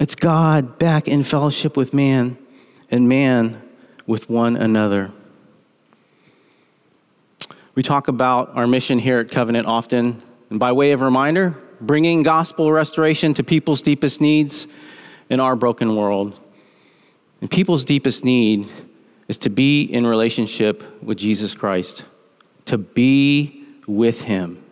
It's 0.00 0.14
God 0.14 0.78
back 0.78 1.06
in 1.06 1.22
fellowship 1.22 1.76
with 1.76 1.92
man 1.92 2.38
and 2.90 3.08
man 3.08 3.62
with 4.06 4.28
one 4.28 4.56
another. 4.56 5.12
We 7.74 7.82
talk 7.82 8.08
about 8.08 8.56
our 8.56 8.66
mission 8.66 8.98
here 8.98 9.18
at 9.18 9.30
Covenant 9.30 9.66
often, 9.66 10.22
and 10.50 10.58
by 10.58 10.72
way 10.72 10.92
of 10.92 11.02
reminder, 11.02 11.56
bringing 11.80 12.22
gospel 12.22 12.72
restoration 12.72 13.34
to 13.34 13.44
people's 13.44 13.82
deepest 13.82 14.20
needs 14.20 14.66
in 15.30 15.40
our 15.40 15.56
broken 15.56 15.94
world. 15.94 16.38
And 17.42 17.50
people's 17.50 17.84
deepest 17.84 18.24
need 18.24 18.68
is 19.26 19.36
to 19.38 19.50
be 19.50 19.82
in 19.82 20.06
relationship 20.06 21.02
with 21.02 21.18
Jesus 21.18 21.54
Christ, 21.54 22.04
to 22.66 22.78
be 22.78 23.64
with 23.88 24.22
Him. 24.22 24.62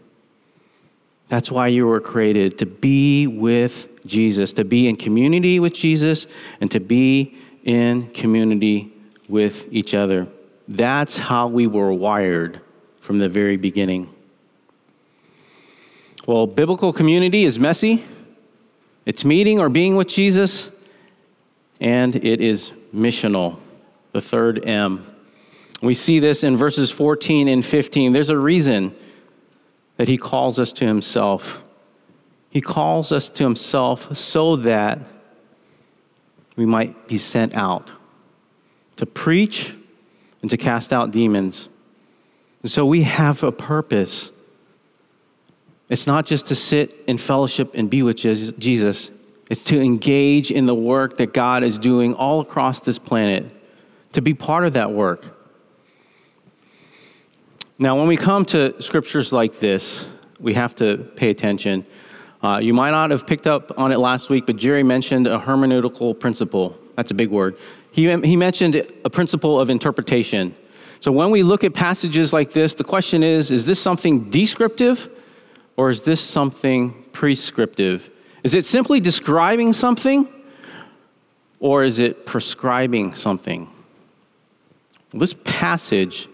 That's 1.28 1.50
why 1.50 1.66
you 1.66 1.86
were 1.86 2.00
created, 2.00 2.58
to 2.58 2.66
be 2.66 3.26
with 3.26 3.88
Jesus, 4.06 4.52
to 4.52 4.64
be 4.64 4.88
in 4.88 4.94
community 4.94 5.58
with 5.58 5.74
Jesus, 5.74 6.28
and 6.60 6.70
to 6.70 6.78
be 6.78 7.36
in 7.64 8.08
community 8.12 8.92
with 9.28 9.66
each 9.72 9.92
other. 9.92 10.28
That's 10.68 11.18
how 11.18 11.48
we 11.48 11.66
were 11.66 11.92
wired 11.92 12.60
from 13.00 13.18
the 13.18 13.28
very 13.28 13.56
beginning. 13.56 14.08
Well, 16.24 16.46
biblical 16.46 16.92
community 16.92 17.46
is 17.46 17.58
messy, 17.58 18.04
it's 19.06 19.24
meeting 19.24 19.58
or 19.58 19.68
being 19.68 19.96
with 19.96 20.06
Jesus, 20.06 20.70
and 21.80 22.14
it 22.16 22.40
is 22.40 22.72
missional, 22.94 23.58
the 24.12 24.20
third 24.20 24.66
M. 24.66 25.06
We 25.82 25.94
see 25.94 26.18
this 26.18 26.44
in 26.44 26.56
verses 26.56 26.90
14 26.90 27.48
and 27.48 27.64
15. 27.64 28.12
There's 28.12 28.28
a 28.28 28.36
reason 28.36 28.94
that 29.96 30.08
he 30.08 30.18
calls 30.18 30.58
us 30.58 30.72
to 30.74 30.86
himself. 30.86 31.60
He 32.50 32.60
calls 32.60 33.12
us 33.12 33.30
to 33.30 33.44
himself 33.44 34.14
so 34.16 34.56
that 34.56 34.98
we 36.56 36.66
might 36.66 37.08
be 37.08 37.16
sent 37.16 37.56
out 37.56 37.90
to 38.96 39.06
preach 39.06 39.74
and 40.42 40.50
to 40.50 40.56
cast 40.56 40.92
out 40.92 41.10
demons. 41.10 41.68
And 42.62 42.70
so 42.70 42.84
we 42.84 43.02
have 43.02 43.42
a 43.42 43.52
purpose. 43.52 44.30
It's 45.88 46.06
not 46.06 46.26
just 46.26 46.46
to 46.48 46.54
sit 46.54 46.94
in 47.06 47.16
fellowship 47.16 47.70
and 47.74 47.88
be 47.88 48.02
with 48.02 48.16
Jesus, 48.16 49.10
it's 49.50 49.64
to 49.64 49.80
engage 49.80 50.50
in 50.50 50.64
the 50.64 50.74
work 50.74 51.18
that 51.18 51.34
God 51.34 51.64
is 51.64 51.78
doing 51.78 52.14
all 52.14 52.40
across 52.40 52.80
this 52.80 52.98
planet, 52.98 53.52
to 54.12 54.22
be 54.22 54.32
part 54.32 54.64
of 54.64 54.74
that 54.74 54.92
work. 54.92 55.36
Now, 57.78 57.98
when 57.98 58.06
we 58.06 58.16
come 58.16 58.44
to 58.46 58.80
scriptures 58.80 59.32
like 59.32 59.58
this, 59.58 60.06
we 60.38 60.54
have 60.54 60.76
to 60.76 60.98
pay 61.16 61.30
attention. 61.30 61.84
Uh, 62.42 62.60
you 62.62 62.72
might 62.72 62.92
not 62.92 63.10
have 63.10 63.26
picked 63.26 63.46
up 63.46 63.76
on 63.78 63.90
it 63.90 63.98
last 63.98 64.30
week, 64.30 64.46
but 64.46 64.56
Jerry 64.56 64.82
mentioned 64.82 65.26
a 65.26 65.38
hermeneutical 65.38 66.18
principle. 66.18 66.78
That's 66.94 67.10
a 67.10 67.14
big 67.14 67.28
word. 67.28 67.56
He, 67.90 68.14
he 68.20 68.36
mentioned 68.36 68.76
a 69.04 69.10
principle 69.10 69.60
of 69.60 69.68
interpretation. 69.68 70.54
So 71.00 71.10
when 71.10 71.30
we 71.30 71.42
look 71.42 71.64
at 71.64 71.74
passages 71.74 72.32
like 72.32 72.52
this, 72.52 72.74
the 72.74 72.84
question 72.84 73.22
is 73.22 73.50
is 73.50 73.66
this 73.66 73.80
something 73.80 74.30
descriptive 74.30 75.10
or 75.76 75.90
is 75.90 76.02
this 76.02 76.20
something 76.20 76.92
prescriptive? 77.12 78.10
Is 78.42 78.54
it 78.54 78.64
simply 78.64 79.00
describing 79.00 79.72
something 79.72 80.28
or 81.58 81.84
is 81.84 81.98
it 81.98 82.26
prescribing 82.26 83.14
something? 83.14 83.68
This 85.12 85.34
passage 85.44 86.28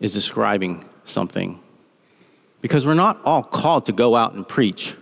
is 0.00 0.12
describing 0.12 0.84
something 1.04 1.60
because 2.60 2.86
we're 2.86 2.94
not 2.94 3.20
all 3.24 3.42
called 3.42 3.86
to 3.86 3.92
go 3.92 4.16
out 4.16 4.34
and 4.34 4.46
preach. 4.46 4.94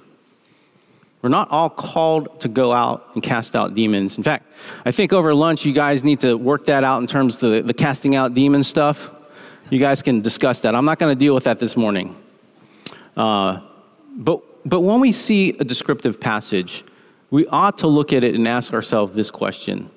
We're 1.23 1.31
not 1.31 1.51
all 1.51 1.71
called 1.71 2.41
to 2.41 2.49
go 2.49 2.73
out 2.73 3.09
and 3.15 3.23
cast 3.23 3.57
out 3.57 3.75
demons. 3.75 4.19
In 4.19 4.23
fact, 4.23 4.47
I 4.85 4.91
think 4.91 5.15
over 5.15 5.35
lunch 5.35 5.65
you 5.65 5.73
guys 5.73 6.05
need 6.05 6.21
to 6.21 6.37
work 6.37 6.67
that 6.67 6.85
out 6.85 7.01
in 7.01 7.07
terms 7.07 7.43
of 7.43 7.51
the, 7.51 7.63
the 7.63 7.73
casting 7.73 8.15
out 8.15 8.35
demon 8.35 8.63
stuff. 8.63 9.11
You 9.71 9.79
guys 9.79 10.03
can 10.03 10.21
discuss 10.21 10.61
that. 10.61 10.75
I'm 10.75 10.85
not 10.85 10.99
going 10.99 11.11
to 11.11 11.19
deal 11.19 11.35
with 11.35 11.45
that 11.45 11.59
this 11.59 11.79
morning. 11.79 12.15
Uh, 13.17 13.61
but, 14.17 14.43
but 14.65 14.81
when 14.81 15.01
we 15.01 15.13
see 15.13 15.51
a 15.59 15.65
descriptive 15.65 16.19
passage, 16.19 16.85
we 17.31 17.47
ought 17.49 17.79
to 17.79 17.87
look 17.87 18.13
at 18.13 18.25
it 18.25 18.35
and 18.35 18.47
ask 18.47 18.73
ourselves 18.73 19.13
this 19.15 19.31
question 19.31 19.91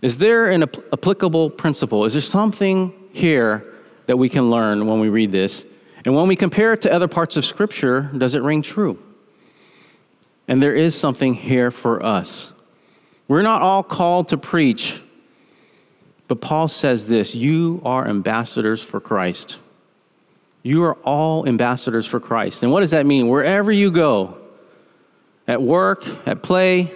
Is 0.00 0.18
there 0.18 0.50
an 0.50 0.62
applicable 0.62 1.50
principle? 1.50 2.04
Is 2.04 2.14
there 2.14 2.22
something 2.22 2.92
here 3.12 3.64
that 4.06 4.16
we 4.16 4.28
can 4.28 4.50
learn 4.50 4.86
when 4.86 5.00
we 5.00 5.08
read 5.08 5.32
this? 5.32 5.64
And 6.04 6.14
when 6.14 6.26
we 6.26 6.34
compare 6.34 6.72
it 6.72 6.82
to 6.82 6.92
other 6.92 7.06
parts 7.06 7.36
of 7.36 7.44
Scripture, 7.44 8.10
does 8.16 8.34
it 8.34 8.42
ring 8.42 8.62
true? 8.62 9.00
And 10.48 10.60
there 10.60 10.74
is 10.74 10.98
something 10.98 11.34
here 11.34 11.70
for 11.70 12.02
us. 12.02 12.50
We're 13.28 13.42
not 13.42 13.62
all 13.62 13.84
called 13.84 14.28
to 14.28 14.36
preach, 14.36 15.00
but 16.26 16.40
Paul 16.40 16.66
says 16.68 17.06
this 17.06 17.34
you 17.34 17.80
are 17.84 18.08
ambassadors 18.08 18.82
for 18.82 19.00
Christ. 19.00 19.58
You 20.62 20.84
are 20.84 20.94
all 21.04 21.46
ambassadors 21.46 22.06
for 22.06 22.20
Christ. 22.20 22.62
And 22.62 22.70
what 22.70 22.80
does 22.80 22.90
that 22.90 23.06
mean? 23.06 23.28
Wherever 23.28 23.72
you 23.72 23.90
go, 23.90 24.38
at 25.48 25.60
work, 25.60 26.06
at 26.26 26.42
play, 26.42 26.92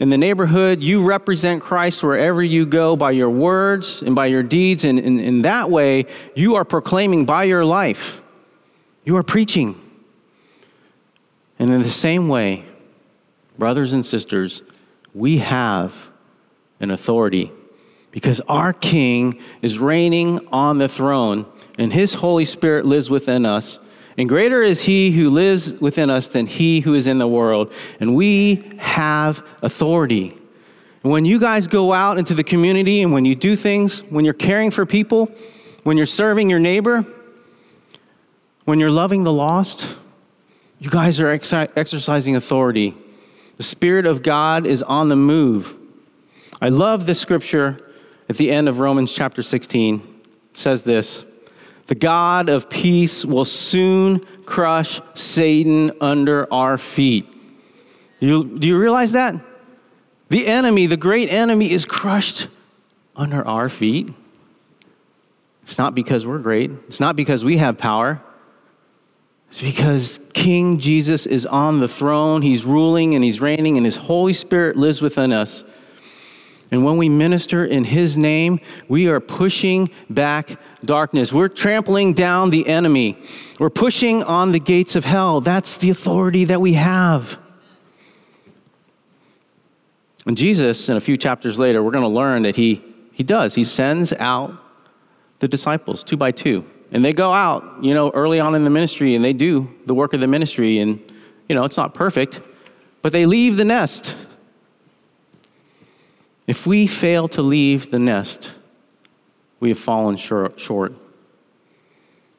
in 0.00 0.10
the 0.10 0.18
neighborhood, 0.18 0.82
you 0.82 1.04
represent 1.04 1.60
Christ 1.60 2.02
wherever 2.02 2.42
you 2.42 2.64
go 2.64 2.94
by 2.94 3.10
your 3.10 3.30
words 3.30 4.00
and 4.00 4.14
by 4.14 4.26
your 4.26 4.44
deeds. 4.44 4.84
And 4.84 4.98
in 5.00 5.42
that 5.42 5.70
way, 5.70 6.06
you 6.34 6.54
are 6.54 6.64
proclaiming 6.64 7.24
by 7.24 7.44
your 7.44 7.64
life. 7.64 8.20
You 9.04 9.16
are 9.16 9.24
preaching. 9.24 9.80
And 11.58 11.70
in 11.70 11.82
the 11.82 11.88
same 11.88 12.28
way, 12.28 12.64
brothers 13.58 13.92
and 13.92 14.06
sisters, 14.06 14.62
we 15.14 15.38
have 15.38 15.92
an 16.78 16.92
authority 16.92 17.50
because 18.12 18.40
our 18.42 18.72
King 18.72 19.42
is 19.62 19.80
reigning 19.80 20.46
on 20.52 20.78
the 20.78 20.88
throne 20.88 21.44
and 21.78 21.92
his 21.92 22.14
Holy 22.14 22.44
Spirit 22.44 22.84
lives 22.84 23.08
within 23.08 23.46
us. 23.46 23.78
And 24.18 24.28
greater 24.28 24.62
is 24.62 24.82
he 24.82 25.12
who 25.12 25.30
lives 25.30 25.74
within 25.74 26.10
us 26.10 26.26
than 26.26 26.46
he 26.46 26.80
who 26.80 26.94
is 26.94 27.06
in 27.06 27.18
the 27.18 27.28
world. 27.28 27.72
And 28.00 28.16
we 28.16 28.76
have 28.78 29.44
authority. 29.62 30.36
And 31.04 31.12
when 31.12 31.24
you 31.24 31.38
guys 31.38 31.68
go 31.68 31.92
out 31.92 32.18
into 32.18 32.34
the 32.34 32.42
community 32.42 33.00
and 33.02 33.12
when 33.12 33.24
you 33.24 33.36
do 33.36 33.54
things, 33.54 34.00
when 34.10 34.24
you're 34.24 34.34
caring 34.34 34.72
for 34.72 34.84
people, 34.84 35.30
when 35.84 35.96
you're 35.96 36.04
serving 36.04 36.50
your 36.50 36.58
neighbor, 36.58 37.06
when 38.64 38.80
you're 38.80 38.90
loving 38.90 39.22
the 39.22 39.32
lost, 39.32 39.86
you 40.80 40.90
guys 40.90 41.20
are 41.20 41.28
ex- 41.28 41.52
exercising 41.52 42.34
authority. 42.34 42.96
The 43.56 43.62
Spirit 43.62 44.04
of 44.04 44.24
God 44.24 44.66
is 44.66 44.82
on 44.82 45.08
the 45.08 45.16
move. 45.16 45.76
I 46.60 46.70
love 46.70 47.06
this 47.06 47.20
scripture 47.20 47.78
at 48.28 48.36
the 48.36 48.50
end 48.50 48.68
of 48.68 48.80
Romans 48.80 49.12
chapter 49.12 49.42
16. 49.42 49.94
It 50.50 50.56
says 50.56 50.82
this 50.82 51.24
The 51.88 51.94
God 51.94 52.48
of 52.48 52.70
peace 52.70 53.24
will 53.24 53.46
soon 53.46 54.20
crush 54.44 55.00
Satan 55.14 55.90
under 56.00 56.50
our 56.52 56.78
feet. 56.78 57.26
You, 58.20 58.58
do 58.58 58.68
you 58.68 58.78
realize 58.78 59.12
that? 59.12 59.34
The 60.28 60.46
enemy, 60.46 60.86
the 60.86 60.98
great 60.98 61.32
enemy, 61.32 61.72
is 61.72 61.86
crushed 61.86 62.48
under 63.16 63.46
our 63.46 63.70
feet. 63.70 64.12
It's 65.62 65.78
not 65.78 65.94
because 65.94 66.26
we're 66.26 66.38
great, 66.38 66.70
it's 66.88 67.00
not 67.00 67.16
because 67.16 67.44
we 67.44 67.56
have 67.56 67.78
power. 67.78 68.22
It's 69.50 69.62
because 69.62 70.20
King 70.34 70.78
Jesus 70.78 71.24
is 71.24 71.46
on 71.46 71.80
the 71.80 71.88
throne. 71.88 72.42
He's 72.42 72.66
ruling 72.66 73.14
and 73.14 73.24
he's 73.24 73.40
reigning, 73.40 73.78
and 73.78 73.86
his 73.86 73.96
Holy 73.96 74.34
Spirit 74.34 74.76
lives 74.76 75.00
within 75.00 75.32
us. 75.32 75.64
And 76.70 76.84
when 76.84 76.96
we 76.98 77.08
minister 77.08 77.64
in 77.64 77.84
his 77.84 78.16
name, 78.16 78.60
we 78.88 79.08
are 79.08 79.20
pushing 79.20 79.90
back 80.10 80.58
darkness. 80.84 81.32
We're 81.32 81.48
trampling 81.48 82.12
down 82.12 82.50
the 82.50 82.66
enemy. 82.68 83.16
We're 83.58 83.70
pushing 83.70 84.22
on 84.22 84.52
the 84.52 84.60
gates 84.60 84.94
of 84.94 85.04
hell. 85.04 85.40
That's 85.40 85.78
the 85.78 85.90
authority 85.90 86.44
that 86.44 86.60
we 86.60 86.74
have. 86.74 87.38
And 90.26 90.36
Jesus, 90.36 90.90
in 90.90 90.96
a 90.96 91.00
few 91.00 91.16
chapters 91.16 91.58
later, 91.58 91.82
we're 91.82 91.90
going 91.90 92.02
to 92.02 92.08
learn 92.08 92.42
that 92.42 92.56
he, 92.56 92.84
he 93.12 93.22
does. 93.22 93.54
He 93.54 93.64
sends 93.64 94.12
out 94.12 94.52
the 95.38 95.48
disciples 95.48 96.04
two 96.04 96.18
by 96.18 96.32
two 96.32 96.66
and 96.90 97.04
they 97.04 97.12
go 97.12 97.32
out, 97.32 97.82
you 97.82 97.94
know, 97.94 98.10
early 98.10 98.40
on 98.40 98.54
in 98.54 98.64
the 98.64 98.70
ministry 98.70 99.14
and 99.14 99.24
they 99.24 99.32
do 99.32 99.72
the 99.86 99.94
work 99.94 100.14
of 100.14 100.20
the 100.20 100.26
ministry. 100.26 100.78
And, 100.78 101.00
you 101.48 101.54
know, 101.54 101.64
it's 101.64 101.76
not 101.76 101.94
perfect, 101.94 102.40
but 103.02 103.12
they 103.12 103.26
leave 103.26 103.56
the 103.56 103.64
nest. 103.64 104.16
If 106.48 106.66
we 106.66 106.86
fail 106.86 107.28
to 107.28 107.42
leave 107.42 107.92
the 107.92 107.98
nest, 108.00 108.52
we 109.60 109.68
have 109.68 109.78
fallen 109.78 110.16
short. 110.16 110.92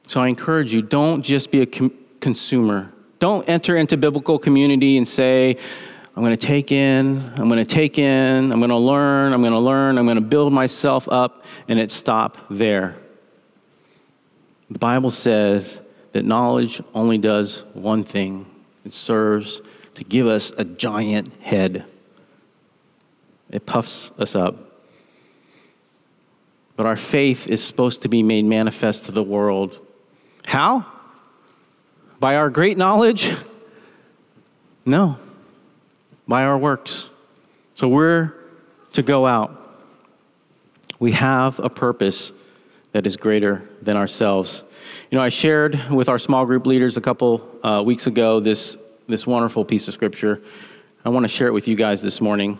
So 0.08 0.20
I 0.20 0.28
encourage 0.28 0.74
you 0.74 0.82
don't 0.82 1.22
just 1.22 1.52
be 1.52 1.62
a 1.62 1.68
consumer. 2.20 2.92
Don't 3.20 3.48
enter 3.48 3.78
into 3.78 3.98
biblical 3.98 4.40
community 4.40 4.98
and 4.98 5.08
say, 5.08 5.58
I'm 6.16 6.24
going 6.24 6.36
to 6.36 6.48
take 6.48 6.72
in, 6.72 7.32
I'm 7.36 7.48
going 7.48 7.64
to 7.64 7.72
take 7.72 8.00
in, 8.00 8.52
I'm 8.52 8.60
going 8.60 8.72
to 8.72 8.78
learn, 8.78 9.32
I'm 9.32 9.42
going 9.42 9.54
to 9.54 9.60
learn, 9.60 10.00
I'm 10.00 10.06
going 10.06 10.16
to 10.16 10.22
build 10.22 10.52
myself 10.52 11.08
up, 11.10 11.46
and 11.68 11.80
it 11.80 11.92
stop 11.92 12.38
there. 12.50 12.96
The 14.72 14.80
Bible 14.80 15.12
says 15.12 15.80
that 16.14 16.26
knowledge 16.26 16.82
only 16.96 17.20
does 17.20 17.60
one 17.74 18.04
thing 18.04 18.48
it 18.86 18.94
serves 18.94 19.62
to 19.94 20.04
give 20.04 20.26
us 20.26 20.52
a 20.58 20.66
giant 20.66 21.32
head, 21.42 21.86
it 23.50 23.66
puffs 23.66 24.12
us 24.20 24.36
up. 24.36 24.56
But 26.76 26.86
our 26.86 26.96
faith 26.96 27.48
is 27.48 27.64
supposed 27.64 28.04
to 28.04 28.10
be 28.10 28.24
made 28.24 28.46
manifest 28.46 29.06
to 29.06 29.12
the 29.12 29.24
world. 29.24 29.80
How? 30.46 30.86
By 32.20 32.36
our 32.36 32.50
great 32.50 32.78
knowledge? 32.78 33.34
No 34.86 35.18
by 36.30 36.44
our 36.44 36.58
works. 36.60 37.10
So 37.74 37.88
we're 37.88 38.36
to 38.94 39.02
go 39.02 39.26
out. 39.26 39.82
We 41.00 41.12
have 41.14 41.60
a 41.60 41.70
purpose 41.70 42.32
that 42.92 43.08
is 43.08 43.18
greater 43.18 43.68
than 43.82 43.98
ourselves. 43.98 44.64
You 45.10 45.18
know, 45.18 45.24
I 45.24 45.30
shared 45.30 45.90
with 45.90 46.08
our 46.08 46.20
small 46.20 46.46
group 46.46 46.68
leaders 46.68 46.98
a 46.98 47.02
couple 47.02 47.50
uh, 47.64 47.82
weeks 47.84 48.06
ago 48.06 48.40
this, 48.40 48.78
this 49.08 49.26
wonderful 49.26 49.66
piece 49.66 49.88
of 49.88 49.96
scripture. 49.96 50.44
I 51.04 51.10
want 51.10 51.24
to 51.24 51.28
share 51.28 51.48
it 51.48 51.54
with 51.54 51.68
you 51.68 51.76
guys 51.76 52.02
this 52.02 52.22
morning 52.22 52.60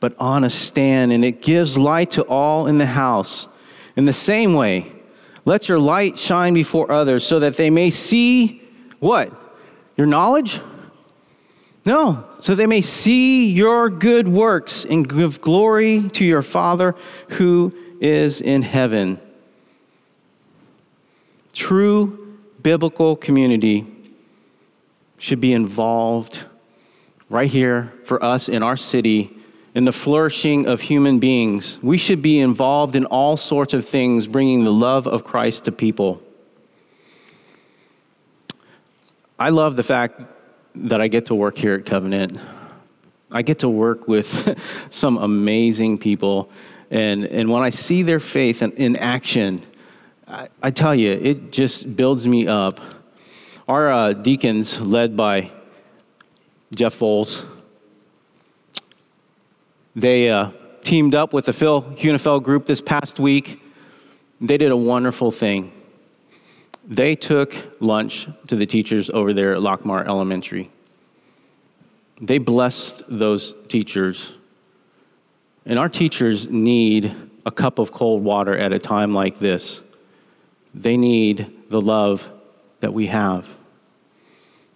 but 0.00 0.14
on 0.18 0.44
a 0.44 0.50
stand, 0.50 1.12
and 1.12 1.24
it 1.24 1.42
gives 1.42 1.78
light 1.78 2.10
to 2.12 2.22
all 2.22 2.66
in 2.66 2.78
the 2.78 2.86
house. 2.86 3.46
In 3.96 4.06
the 4.06 4.12
same 4.12 4.54
way, 4.54 4.90
let 5.44 5.68
your 5.68 5.78
light 5.78 6.18
shine 6.18 6.54
before 6.54 6.90
others 6.90 7.26
so 7.26 7.38
that 7.40 7.56
they 7.56 7.70
may 7.70 7.90
see 7.90 8.62
what? 8.98 9.32
Your 9.96 10.06
knowledge? 10.06 10.60
No, 11.84 12.24
so 12.40 12.54
they 12.54 12.66
may 12.66 12.82
see 12.82 13.46
your 13.46 13.88
good 13.88 14.28
works 14.28 14.84
and 14.84 15.08
give 15.08 15.40
glory 15.40 16.08
to 16.10 16.24
your 16.24 16.42
Father 16.42 16.94
who 17.30 17.74
is 18.00 18.40
in 18.40 18.62
heaven. 18.62 19.18
True 21.52 22.38
biblical 22.62 23.16
community 23.16 23.86
should 25.18 25.40
be 25.40 25.52
involved 25.52 26.44
right 27.28 27.50
here 27.50 27.92
for 28.04 28.22
us 28.22 28.48
in 28.48 28.62
our 28.62 28.76
city 28.76 29.39
in 29.74 29.84
the 29.84 29.92
flourishing 29.92 30.66
of 30.66 30.80
human 30.80 31.18
beings. 31.18 31.78
We 31.82 31.98
should 31.98 32.22
be 32.22 32.40
involved 32.40 32.96
in 32.96 33.04
all 33.06 33.36
sorts 33.36 33.72
of 33.72 33.86
things, 33.86 34.26
bringing 34.26 34.64
the 34.64 34.72
love 34.72 35.06
of 35.06 35.24
Christ 35.24 35.64
to 35.64 35.72
people. 35.72 36.22
I 39.38 39.50
love 39.50 39.76
the 39.76 39.82
fact 39.82 40.20
that 40.74 41.00
I 41.00 41.08
get 41.08 41.26
to 41.26 41.34
work 41.34 41.56
here 41.56 41.74
at 41.74 41.86
Covenant. 41.86 42.38
I 43.30 43.42
get 43.42 43.60
to 43.60 43.68
work 43.68 44.08
with 44.08 44.58
some 44.90 45.18
amazing 45.18 45.98
people. 45.98 46.50
And, 46.90 47.24
and 47.24 47.48
when 47.48 47.62
I 47.62 47.70
see 47.70 48.02
their 48.02 48.20
faith 48.20 48.62
in, 48.62 48.72
in 48.72 48.96
action, 48.96 49.64
I, 50.26 50.48
I, 50.62 50.70
tell 50.72 50.94
you, 50.94 51.12
it 51.12 51.52
just 51.52 51.96
builds 51.96 52.26
me 52.26 52.48
up. 52.48 52.80
Our 53.68 53.92
uh, 53.92 54.12
deacons, 54.12 54.80
led 54.80 55.16
by 55.16 55.52
Jeff 56.74 56.98
Foles, 56.98 57.44
they 60.00 60.30
uh, 60.30 60.50
teamed 60.82 61.14
up 61.14 61.32
with 61.32 61.44
the 61.44 61.52
Phil 61.52 61.82
Hunefeld 61.82 62.42
group 62.42 62.66
this 62.66 62.80
past 62.80 63.18
week. 63.18 63.60
They 64.40 64.56
did 64.56 64.70
a 64.70 64.76
wonderful 64.76 65.30
thing. 65.30 65.72
They 66.86 67.14
took 67.14 67.54
lunch 67.80 68.28
to 68.46 68.56
the 68.56 68.66
teachers 68.66 69.10
over 69.10 69.32
there 69.32 69.54
at 69.54 69.60
Lockmar 69.60 70.06
Elementary. 70.06 70.70
They 72.20 72.38
blessed 72.38 73.02
those 73.08 73.54
teachers. 73.68 74.32
And 75.66 75.78
our 75.78 75.88
teachers 75.88 76.48
need 76.48 77.14
a 77.46 77.50
cup 77.50 77.78
of 77.78 77.92
cold 77.92 78.22
water 78.22 78.56
at 78.56 78.72
a 78.72 78.78
time 78.78 79.12
like 79.12 79.38
this. 79.38 79.80
They 80.74 80.96
need 80.96 81.70
the 81.70 81.80
love 81.80 82.28
that 82.80 82.92
we 82.92 83.06
have. 83.06 83.46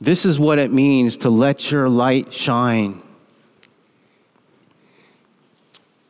This 0.00 0.24
is 0.24 0.38
what 0.38 0.58
it 0.58 0.72
means 0.72 1.18
to 1.18 1.30
let 1.30 1.70
your 1.70 1.88
light 1.88 2.32
shine. 2.32 3.02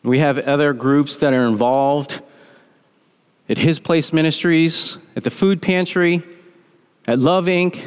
We 0.05 0.19
have 0.19 0.37
other 0.39 0.75
groups 0.75 1.17
that 1.17 1.33
are 1.33 1.47
involved 1.47 2.21
at 3.49 3.57
His 3.57 3.79
Place 3.79 4.13
Ministries, 4.13 4.99
at 5.17 5.25
the 5.25 5.31
Food 5.31 5.63
Pantry, 5.63 6.23
at 7.07 7.19
Love 7.19 7.47
Inc. 7.47 7.83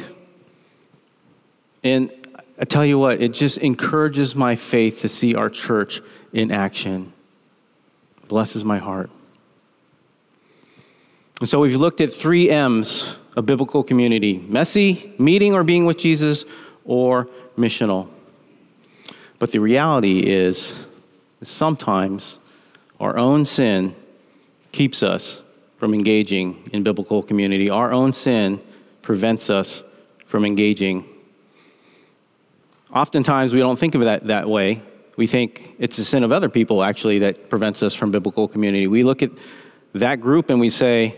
And 1.84 2.10
I 2.58 2.64
tell 2.64 2.84
you 2.84 2.98
what, 2.98 3.22
it 3.22 3.32
just 3.32 3.58
encourages 3.58 4.34
my 4.34 4.56
faith 4.56 5.00
to 5.02 5.08
see 5.08 5.36
our 5.36 5.48
church 5.48 6.02
in 6.32 6.50
action. 6.50 7.12
Blesses 8.26 8.64
my 8.64 8.78
heart. 8.78 9.10
And 11.38 11.48
so 11.48 11.60
we've 11.60 11.76
looked 11.76 12.00
at 12.00 12.12
three 12.12 12.50
M's 12.50 13.14
of 13.36 13.46
biblical 13.46 13.84
community 13.84 14.38
messy, 14.48 15.14
meeting 15.18 15.54
or 15.54 15.62
being 15.62 15.86
with 15.86 15.98
Jesus, 15.98 16.44
or 16.84 17.28
missional. 17.56 18.08
But 19.38 19.52
the 19.52 19.60
reality 19.60 20.28
is, 20.28 20.74
sometimes 21.42 22.38
our 23.00 23.16
own 23.16 23.44
sin 23.44 23.94
keeps 24.72 25.02
us 25.02 25.40
from 25.78 25.94
engaging 25.94 26.68
in 26.72 26.82
biblical 26.82 27.22
community. 27.22 27.70
Our 27.70 27.92
own 27.92 28.12
sin 28.12 28.60
prevents 29.02 29.48
us 29.48 29.82
from 30.26 30.44
engaging. 30.44 31.04
Oftentimes, 32.92 33.52
we 33.52 33.60
don't 33.60 33.78
think 33.78 33.94
of 33.94 34.02
that 34.02 34.26
that 34.26 34.48
way. 34.48 34.82
We 35.16 35.26
think 35.26 35.74
it's 35.78 35.96
the 35.96 36.04
sin 36.04 36.24
of 36.24 36.32
other 36.32 36.48
people, 36.48 36.82
actually, 36.82 37.20
that 37.20 37.50
prevents 37.50 37.82
us 37.82 37.94
from 37.94 38.10
biblical 38.10 38.46
community. 38.46 38.86
We 38.86 39.02
look 39.02 39.22
at 39.22 39.30
that 39.94 40.20
group 40.20 40.50
and 40.50 40.60
we 40.60 40.70
say, 40.70 41.16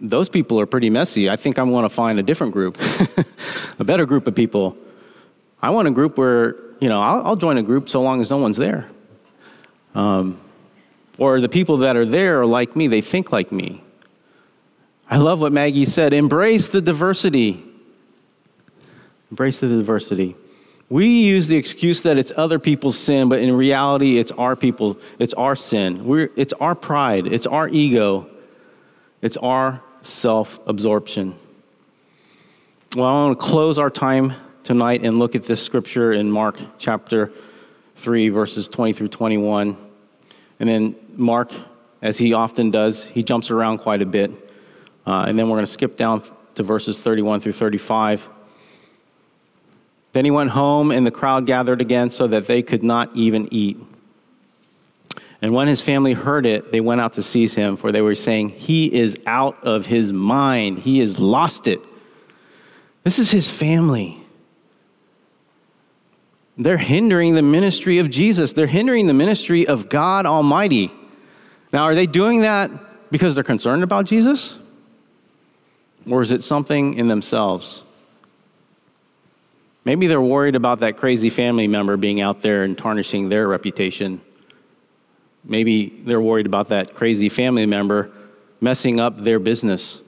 those 0.00 0.28
people 0.28 0.58
are 0.58 0.66
pretty 0.66 0.90
messy. 0.90 1.30
I 1.30 1.36
think 1.36 1.58
I 1.58 1.62
want 1.62 1.84
to 1.84 1.88
find 1.88 2.18
a 2.18 2.22
different 2.22 2.52
group, 2.52 2.76
a 3.78 3.84
better 3.84 4.04
group 4.04 4.26
of 4.26 4.34
people. 4.34 4.76
I 5.62 5.70
want 5.70 5.86
a 5.86 5.92
group 5.92 6.18
where, 6.18 6.56
you 6.80 6.88
know, 6.88 7.00
I'll, 7.00 7.26
I'll 7.28 7.36
join 7.36 7.56
a 7.58 7.62
group 7.62 7.88
so 7.88 8.02
long 8.02 8.20
as 8.20 8.28
no 8.28 8.38
one's 8.38 8.56
there. 8.56 8.90
Um, 9.94 10.40
or 11.18 11.40
the 11.40 11.48
people 11.48 11.78
that 11.78 11.96
are 11.96 12.04
there 12.04 12.40
are 12.40 12.46
like 12.46 12.74
me, 12.74 12.86
they 12.86 13.00
think 13.00 13.32
like 13.32 13.52
me. 13.52 13.82
I 15.10 15.18
love 15.18 15.40
what 15.40 15.52
Maggie 15.52 15.84
said 15.84 16.12
embrace 16.12 16.68
the 16.68 16.80
diversity. 16.80 17.62
Embrace 19.30 19.60
the 19.60 19.68
diversity. 19.68 20.36
We 20.88 21.06
use 21.22 21.48
the 21.48 21.56
excuse 21.56 22.02
that 22.02 22.18
it's 22.18 22.32
other 22.36 22.58
people's 22.58 22.98
sin, 22.98 23.30
but 23.30 23.38
in 23.38 23.56
reality, 23.56 24.18
it's 24.18 24.30
our 24.32 24.54
people, 24.54 24.98
it's 25.18 25.32
our 25.34 25.56
sin. 25.56 26.04
We're, 26.04 26.30
it's 26.36 26.52
our 26.54 26.74
pride, 26.74 27.26
it's 27.26 27.46
our 27.46 27.66
ego, 27.68 28.28
it's 29.22 29.38
our 29.38 29.82
self 30.02 30.58
absorption. 30.66 31.34
Well, 32.94 33.06
I 33.06 33.12
want 33.24 33.40
to 33.40 33.46
close 33.46 33.78
our 33.78 33.88
time 33.88 34.34
tonight 34.64 35.02
and 35.02 35.18
look 35.18 35.34
at 35.34 35.44
this 35.44 35.62
scripture 35.62 36.12
in 36.12 36.30
Mark 36.30 36.58
chapter 36.78 37.32
3, 37.96 38.28
verses 38.28 38.68
20 38.68 38.92
through 38.92 39.08
21. 39.08 39.76
And 40.60 40.68
then 40.68 40.96
Mark, 41.14 41.52
as 42.00 42.18
he 42.18 42.32
often 42.32 42.70
does, 42.70 43.08
he 43.08 43.22
jumps 43.22 43.50
around 43.50 43.78
quite 43.78 44.02
a 44.02 44.06
bit. 44.06 44.30
Uh, 45.06 45.24
and 45.26 45.38
then 45.38 45.48
we're 45.48 45.56
going 45.56 45.66
to 45.66 45.72
skip 45.72 45.96
down 45.96 46.22
to 46.54 46.62
verses 46.62 46.98
31 46.98 47.40
through 47.40 47.52
35. 47.52 48.28
Then 50.12 50.24
he 50.24 50.30
went 50.30 50.50
home, 50.50 50.90
and 50.90 51.06
the 51.06 51.10
crowd 51.10 51.46
gathered 51.46 51.80
again 51.80 52.10
so 52.10 52.26
that 52.26 52.46
they 52.46 52.62
could 52.62 52.82
not 52.82 53.14
even 53.16 53.48
eat. 53.50 53.78
And 55.40 55.52
when 55.52 55.66
his 55.66 55.80
family 55.80 56.12
heard 56.12 56.46
it, 56.46 56.70
they 56.70 56.80
went 56.80 57.00
out 57.00 57.14
to 57.14 57.22
seize 57.22 57.54
him, 57.54 57.76
for 57.76 57.90
they 57.90 58.02
were 58.02 58.14
saying, 58.14 58.50
He 58.50 58.92
is 58.92 59.16
out 59.26 59.62
of 59.64 59.86
his 59.86 60.12
mind. 60.12 60.78
He 60.78 61.00
has 61.00 61.18
lost 61.18 61.66
it. 61.66 61.80
This 63.02 63.18
is 63.18 63.30
his 63.30 63.50
family. 63.50 64.21
They're 66.62 66.78
hindering 66.78 67.34
the 67.34 67.42
ministry 67.42 67.98
of 67.98 68.10
Jesus. 68.10 68.52
They're 68.52 68.66
hindering 68.66 69.06
the 69.06 69.14
ministry 69.14 69.66
of 69.66 69.88
God 69.88 70.26
Almighty. 70.26 70.92
Now, 71.72 71.84
are 71.84 71.94
they 71.94 72.06
doing 72.06 72.42
that 72.42 72.70
because 73.10 73.34
they're 73.34 73.44
concerned 73.44 73.82
about 73.82 74.04
Jesus? 74.04 74.56
Or 76.08 76.22
is 76.22 76.30
it 76.30 76.44
something 76.44 76.94
in 76.94 77.08
themselves? 77.08 77.82
Maybe 79.84 80.06
they're 80.06 80.20
worried 80.20 80.54
about 80.54 80.78
that 80.80 80.96
crazy 80.96 81.30
family 81.30 81.66
member 81.66 81.96
being 81.96 82.20
out 82.20 82.42
there 82.42 82.62
and 82.62 82.78
tarnishing 82.78 83.28
their 83.28 83.48
reputation. 83.48 84.20
Maybe 85.44 86.02
they're 86.04 86.20
worried 86.20 86.46
about 86.46 86.68
that 86.68 86.94
crazy 86.94 87.28
family 87.28 87.66
member 87.66 88.12
messing 88.60 89.00
up 89.00 89.18
their 89.18 89.40
business, 89.40 89.98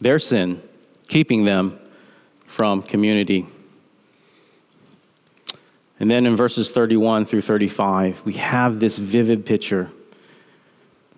their 0.00 0.20
sin, 0.20 0.62
keeping 1.08 1.44
them 1.44 1.80
from 2.46 2.82
community. 2.82 3.46
And 5.98 6.10
then 6.10 6.26
in 6.26 6.36
verses 6.36 6.70
31 6.70 7.26
through 7.26 7.42
35, 7.42 8.22
we 8.24 8.34
have 8.34 8.80
this 8.80 8.98
vivid 8.98 9.46
picture. 9.46 9.90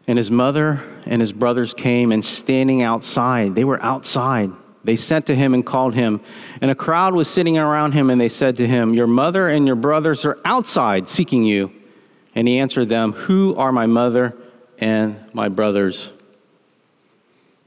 And 0.07 0.17
his 0.17 0.31
mother 0.31 0.81
and 1.05 1.21
his 1.21 1.33
brothers 1.33 1.75
came 1.75 2.13
and 2.13 2.25
standing 2.25 2.83
outside, 2.83 3.55
they 3.55 3.65
were 3.65 3.83
outside 3.83 4.53
they 4.89 4.97
sent 4.97 5.27
to 5.27 5.35
him 5.35 5.53
and 5.53 5.67
called 5.67 5.95
him, 5.95 6.21
and 6.63 6.71
a 6.71 6.75
crowd 6.75 7.15
was 7.15 7.29
sitting 7.29 7.59
around 7.59 7.93
him, 7.93 8.09
and 8.09 8.19
they 8.19 8.31
said 8.31 8.57
to 8.57 8.67
him, 8.67 8.95
Your 8.95 9.07
mother 9.07 9.49
and 9.49 9.67
your 9.67 9.77
brothers 9.77 10.25
are 10.25 10.39
outside 10.47 11.11
seeking 11.11 11.45
you. 11.45 11.71
And 12.35 12.47
he 12.47 12.59
answered 12.59 12.89
them, 12.89 13.13
Who 13.13 13.55
are 13.57 13.71
my 13.71 13.87
mother 13.87 14.35
and 14.79 15.19
my 15.35 15.51
brothers? 15.51 16.11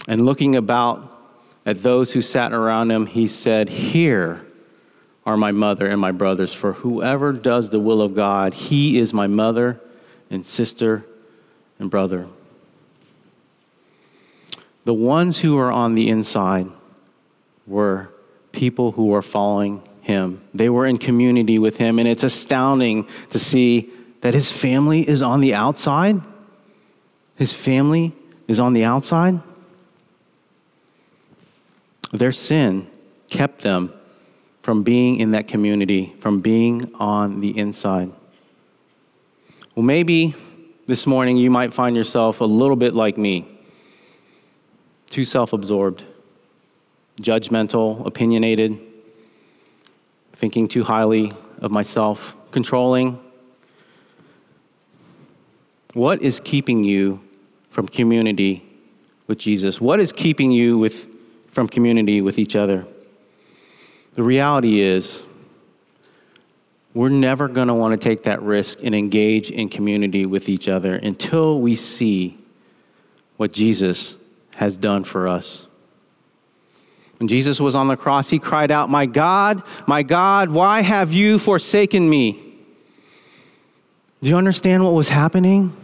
And 0.08 0.26
looking 0.26 0.56
about 0.56 1.20
at 1.64 1.84
those 1.84 2.12
who 2.12 2.22
sat 2.22 2.54
around 2.54 2.90
him, 2.90 3.06
he 3.06 3.28
said, 3.28 3.70
Here 3.70 4.44
are 5.26 5.38
my 5.38 5.52
mother 5.52 5.88
and 5.88 6.02
my 6.02 6.12
brothers, 6.12 6.54
for 6.54 6.74
whoever 6.74 7.32
does 7.32 7.70
the 7.70 7.80
will 7.80 8.02
of 8.02 8.16
God, 8.16 8.54
he 8.54 8.98
is 8.98 9.14
my 9.14 9.28
mother 9.28 9.80
and 10.30 10.46
sister 10.46 11.06
and 11.80 11.90
brother. 11.90 12.28
The 14.86 14.94
ones 14.94 15.40
who 15.40 15.58
are 15.60 15.72
on 15.72 15.94
the 15.96 16.10
inside, 16.10 16.68
were 17.68 18.10
people 18.52 18.92
who 18.92 19.08
were 19.08 19.22
following 19.22 19.82
him. 20.02 20.42
They 20.54 20.70
were 20.70 20.86
in 20.86 20.98
community 20.98 21.60
with 21.60 21.78
him, 21.78 22.00
and 22.00 22.08
it's 22.08 22.24
astounding 22.24 23.08
to 23.30 23.40
see 23.40 23.90
that 24.22 24.34
his 24.34 24.52
family 24.52 25.08
is 25.08 25.22
on 25.22 25.42
the 25.42 25.54
outside. 25.54 26.22
His 27.36 27.54
family 27.54 28.14
is 28.48 28.60
on 28.60 28.74
the 28.74 28.84
outside. 28.84 29.40
Their 32.12 32.32
sin 32.32 32.88
kept 33.30 33.62
them 33.62 33.94
from 34.62 34.84
being 34.84 35.20
in 35.20 35.32
that 35.32 35.48
community, 35.48 36.16
from 36.20 36.40
being 36.40 36.94
on 36.96 37.42
the 37.42 37.58
inside. 37.58 38.12
Well, 39.76 39.84
maybe 39.84 40.36
this 40.86 41.08
morning 41.08 41.38
you 41.38 41.50
might 41.50 41.74
find 41.74 41.96
yourself 41.96 42.42
a 42.42 42.46
little 42.46 42.76
bit 42.76 42.94
like 42.94 43.18
me, 43.18 43.48
too 45.10 45.26
self 45.26 45.54
absorbed 45.54 46.04
judgmental, 47.20 48.06
opinionated, 48.06 48.80
thinking 50.34 50.68
too 50.68 50.84
highly 50.84 51.32
of 51.60 51.72
myself, 51.72 52.36
controlling. 52.52 53.20
What 55.94 56.22
is 56.22 56.40
keeping 56.40 56.84
you 56.84 57.22
from 57.70 57.88
community 57.88 58.66
with 59.28 59.38
Jesus? 59.38 59.80
What 59.80 60.00
is 60.00 60.12
keeping 60.12 60.52
you 60.52 60.78
with, 60.78 61.08
from 61.52 61.68
community 61.68 62.22
with 62.22 62.40
each 62.40 62.56
other? 62.56 62.86
The 64.14 64.24
reality 64.24 64.82
is, 64.82 65.22
we're 66.94 67.10
never 67.10 67.48
going 67.48 67.70
to 67.70 67.74
want 67.74 68.00
to 68.00 68.10
take 68.10 68.24
that 68.24 68.42
risk 68.42 68.80
and 68.84 68.94
engage 68.94 69.50
in 69.50 69.70
community 69.70 70.26
with 70.26 70.50
each 70.50 70.68
other 70.68 70.96
until 70.96 71.62
we 71.62 71.76
see 71.76 72.38
what 73.38 73.54
Jesus 73.54 74.16
has 74.56 74.76
done 74.76 75.06
for 75.06 75.28
us. 75.28 75.66
When 77.18 77.28
Jesus 77.28 77.60
was 77.62 77.76
on 77.76 77.88
the 77.88 77.96
cross, 77.96 78.30
he 78.30 78.40
cried 78.40 78.72
out, 78.72 78.90
My 78.90 79.06
God, 79.06 79.64
my 79.88 80.04
God, 80.04 80.50
why 80.50 80.82
have 80.82 81.14
you 81.14 81.40
forsaken 81.40 82.10
me? 82.10 82.34
Do 84.22 84.30
you 84.30 84.38
understand 84.38 84.84
what 84.84 84.94
was 84.94 85.08
happening? 85.08 85.76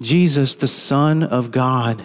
Jesus, 0.00 0.54
the 0.54 0.66
Son 0.66 1.22
of 1.22 1.50
God, 1.50 2.02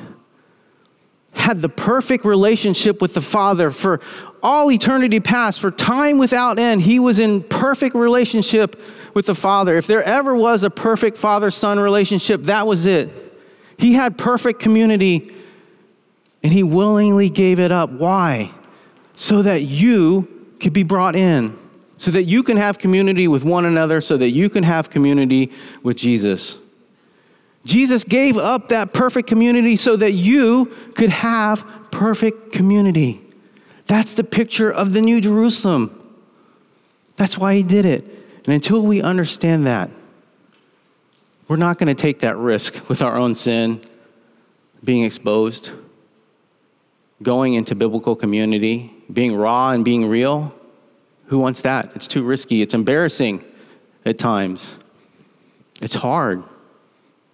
had 1.36 1.62
the 1.62 1.70
perfect 1.70 2.26
relationship 2.26 3.02
with 3.02 3.14
the 3.14 3.22
Father 3.22 3.70
for 3.70 4.02
all 4.46 4.72
eternity 4.72 5.20
past, 5.20 5.60
for 5.60 5.72
time 5.72 6.20
without 6.20 6.60
end. 6.60 6.82
He 6.82 7.00
was 7.00 7.18
in 7.18 7.42
perfect 7.42 7.96
relationship 7.96 8.80
with 9.16 9.26
the 9.26 9.34
Father. 9.34 9.76
If 9.76 9.88
there 9.88 10.04
ever 10.04 10.36
was 10.36 10.64
a 10.64 10.70
perfect 10.70 11.18
father 11.18 11.50
son 11.50 11.80
relationship, 11.80 12.44
that 12.44 12.68
was 12.68 12.86
it. 12.86 13.10
He 13.80 13.94
had 13.94 14.20
perfect 14.20 14.60
community 14.60 15.34
and 16.44 16.54
he 16.54 16.62
willingly 16.62 17.28
gave 17.28 17.60
it 17.60 17.72
up. 17.72 17.90
Why? 17.90 18.52
So 19.16 19.42
that 19.42 19.64
you 19.64 20.28
could 20.60 20.74
be 20.74 20.84
brought 20.84 21.16
in, 21.16 21.58
so 21.98 22.12
that 22.12 22.26
you 22.26 22.44
can 22.44 22.56
have 22.58 22.78
community 22.78 23.28
with 23.28 23.44
one 23.44 23.66
another, 23.66 24.00
so 24.00 24.16
that 24.16 24.30
you 24.30 24.50
can 24.52 24.64
have 24.64 24.92
community 24.92 25.52
with 25.82 25.98
Jesus. 25.98 26.60
Jesus 27.66 28.04
gave 28.04 28.38
up 28.38 28.68
that 28.68 28.94
perfect 28.94 29.28
community 29.28 29.76
so 29.76 29.96
that 29.96 30.12
you 30.12 30.72
could 30.94 31.10
have 31.10 31.66
perfect 31.90 32.52
community. 32.52 33.25
That's 33.88 34.14
the 34.14 34.24
picture 34.24 34.72
of 34.72 34.94
the 34.94 35.02
New 35.02 35.22
Jerusalem. 35.22 36.02
That's 37.18 37.38
why 37.38 37.56
he 37.56 37.64
did 37.64 37.86
it. 37.86 38.04
And 38.46 38.54
until 38.54 38.82
we 38.82 39.02
understand 39.02 39.68
that, 39.68 39.90
we're 41.48 41.56
not 41.56 41.78
going 41.78 41.96
to 41.96 42.02
take 42.02 42.22
that 42.22 42.38
risk 42.38 42.90
with 42.90 43.02
our 43.02 43.18
own 43.18 43.36
sin 43.36 43.86
being 44.84 45.04
exposed 45.04 45.72
going 47.22 47.54
into 47.54 47.76
biblical 47.76 48.16
community, 48.16 48.94
being 49.12 49.36
raw 49.36 49.72
and 49.72 49.86
being 49.86 50.08
real, 50.08 50.54
who 51.28 51.40
wants 51.40 51.62
that? 51.62 51.96
It's 51.96 52.08
too 52.08 52.24
risky. 52.24 52.62
It's 52.62 52.74
embarrassing 52.74 53.44
at 54.06 54.20
times. 54.20 54.74
It's 55.82 55.96
hard. 55.96 56.44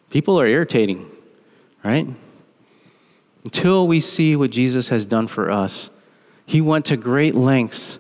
People 0.10 0.40
are 0.40 0.46
irritating, 0.46 1.10
right? 1.84 2.08
Until 3.44 3.88
we 3.88 4.00
see 4.00 4.36
what 4.36 4.52
Jesus 4.52 4.90
has 4.90 5.06
done 5.06 5.28
for 5.28 5.50
us, 5.50 5.90
He 6.46 6.62
went 6.62 6.86
to 6.86 6.98
great 6.98 7.36
lengths 7.36 8.00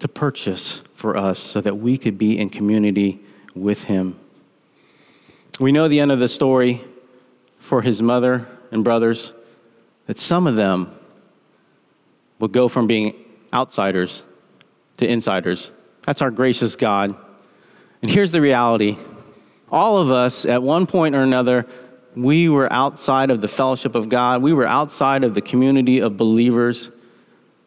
to 0.00 0.08
purchase 0.08 0.82
for 0.96 1.16
us 1.16 1.38
so 1.38 1.60
that 1.60 1.76
we 1.76 1.98
could 1.98 2.18
be 2.18 2.38
in 2.38 2.50
community 2.50 3.20
with 3.54 3.84
Him. 3.84 4.18
We 5.60 5.72
know 5.72 5.88
the 5.88 6.00
end 6.00 6.12
of 6.12 6.18
the 6.18 6.28
story 6.28 6.84
for 7.58 7.82
His 7.82 8.02
mother 8.02 8.46
and 8.70 8.84
brothers, 8.84 9.32
that 10.06 10.18
some 10.18 10.46
of 10.46 10.56
them 10.56 10.94
will 12.38 12.48
go 12.48 12.68
from 12.68 12.86
being 12.86 13.14
outsiders 13.52 14.22
to 14.98 15.06
insiders. 15.06 15.70
That's 16.04 16.22
our 16.22 16.30
gracious 16.30 16.76
God. 16.76 17.16
And 18.02 18.10
here's 18.10 18.32
the 18.32 18.40
reality 18.40 18.98
all 19.70 19.98
of 19.98 20.10
us, 20.10 20.44
at 20.44 20.62
one 20.62 20.86
point 20.86 21.14
or 21.14 21.22
another, 21.22 21.66
we 22.14 22.48
were 22.48 22.72
outside 22.72 23.30
of 23.30 23.40
the 23.40 23.48
fellowship 23.48 23.94
of 23.94 24.08
God, 24.08 24.42
we 24.42 24.52
were 24.52 24.66
outside 24.66 25.24
of 25.24 25.34
the 25.34 25.40
community 25.40 26.00
of 26.00 26.16
believers. 26.16 26.90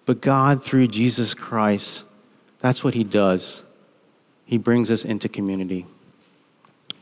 But 0.07 0.21
God, 0.21 0.63
through 0.63 0.87
Jesus 0.87 1.33
Christ, 1.33 2.05
that's 2.61 2.81
what 2.81 2.93
He 2.93 3.03
does. 3.03 3.61
He 4.45 4.57
brings 4.57 4.89
us 4.89 5.03
into 5.03 5.27
community. 5.27 5.85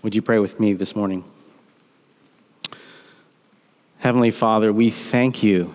Would 0.01 0.15
you 0.15 0.23
pray 0.23 0.39
with 0.39 0.59
me 0.59 0.73
this 0.73 0.95
morning? 0.95 1.23
Heavenly 3.99 4.31
Father, 4.31 4.73
we 4.73 4.89
thank 4.89 5.43
you 5.43 5.73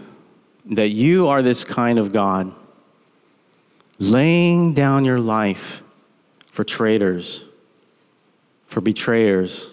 that 0.72 0.88
you 0.88 1.28
are 1.28 1.40
this 1.40 1.62
kind 1.62 2.00
of 2.00 2.12
God, 2.12 2.52
laying 4.00 4.74
down 4.74 5.04
your 5.04 5.20
life 5.20 5.84
for 6.50 6.64
traitors, 6.64 7.44
for 8.66 8.80
betrayers, 8.80 9.70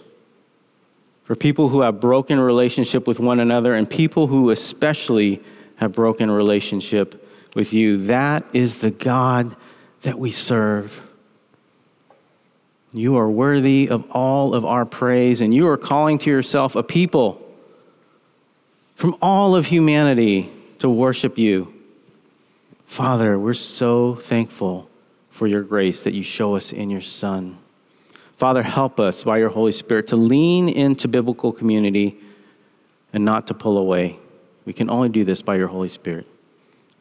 for 1.23 1.35
people 1.35 1.69
who 1.69 1.81
have 1.81 1.99
broken 1.99 2.39
relationship 2.39 3.07
with 3.07 3.19
one 3.19 3.39
another, 3.39 3.73
and 3.73 3.89
people 3.89 4.27
who 4.27 4.51
especially 4.51 5.41
have 5.77 5.91
broken 5.91 6.29
relationship 6.29 7.23
with 7.55 7.73
you. 7.73 8.05
That 8.05 8.45
is 8.53 8.79
the 8.79 8.91
God 8.91 9.55
that 10.01 10.17
we 10.19 10.31
serve. 10.31 11.01
You 12.93 13.17
are 13.17 13.29
worthy 13.29 13.89
of 13.89 14.09
all 14.11 14.53
of 14.53 14.65
our 14.65 14.85
praise, 14.85 15.41
and 15.41 15.53
you 15.53 15.67
are 15.67 15.77
calling 15.77 16.17
to 16.19 16.29
yourself 16.29 16.75
a 16.75 16.83
people 16.83 17.41
from 18.95 19.15
all 19.21 19.55
of 19.55 19.65
humanity 19.65 20.51
to 20.79 20.89
worship 20.89 21.37
you. 21.37 21.73
Father, 22.85 23.37
we're 23.37 23.53
so 23.53 24.15
thankful 24.15 24.89
for 25.29 25.45
your 25.45 25.61
grace 25.61 26.01
that 26.03 26.13
you 26.13 26.23
show 26.23 26.55
us 26.55 26.71
in 26.71 26.89
your 26.89 27.01
Son. 27.01 27.57
Father, 28.37 28.63
help 28.63 28.99
us 28.99 29.23
by 29.23 29.37
your 29.37 29.49
Holy 29.49 29.71
Spirit 29.71 30.07
to 30.07 30.15
lean 30.15 30.69
into 30.69 31.07
biblical 31.07 31.51
community 31.51 32.17
and 33.13 33.25
not 33.25 33.47
to 33.47 33.53
pull 33.53 33.77
away. 33.77 34.17
We 34.65 34.73
can 34.73 34.89
only 34.89 35.09
do 35.09 35.23
this 35.23 35.41
by 35.41 35.57
your 35.57 35.67
Holy 35.67 35.89
Spirit. 35.89 36.27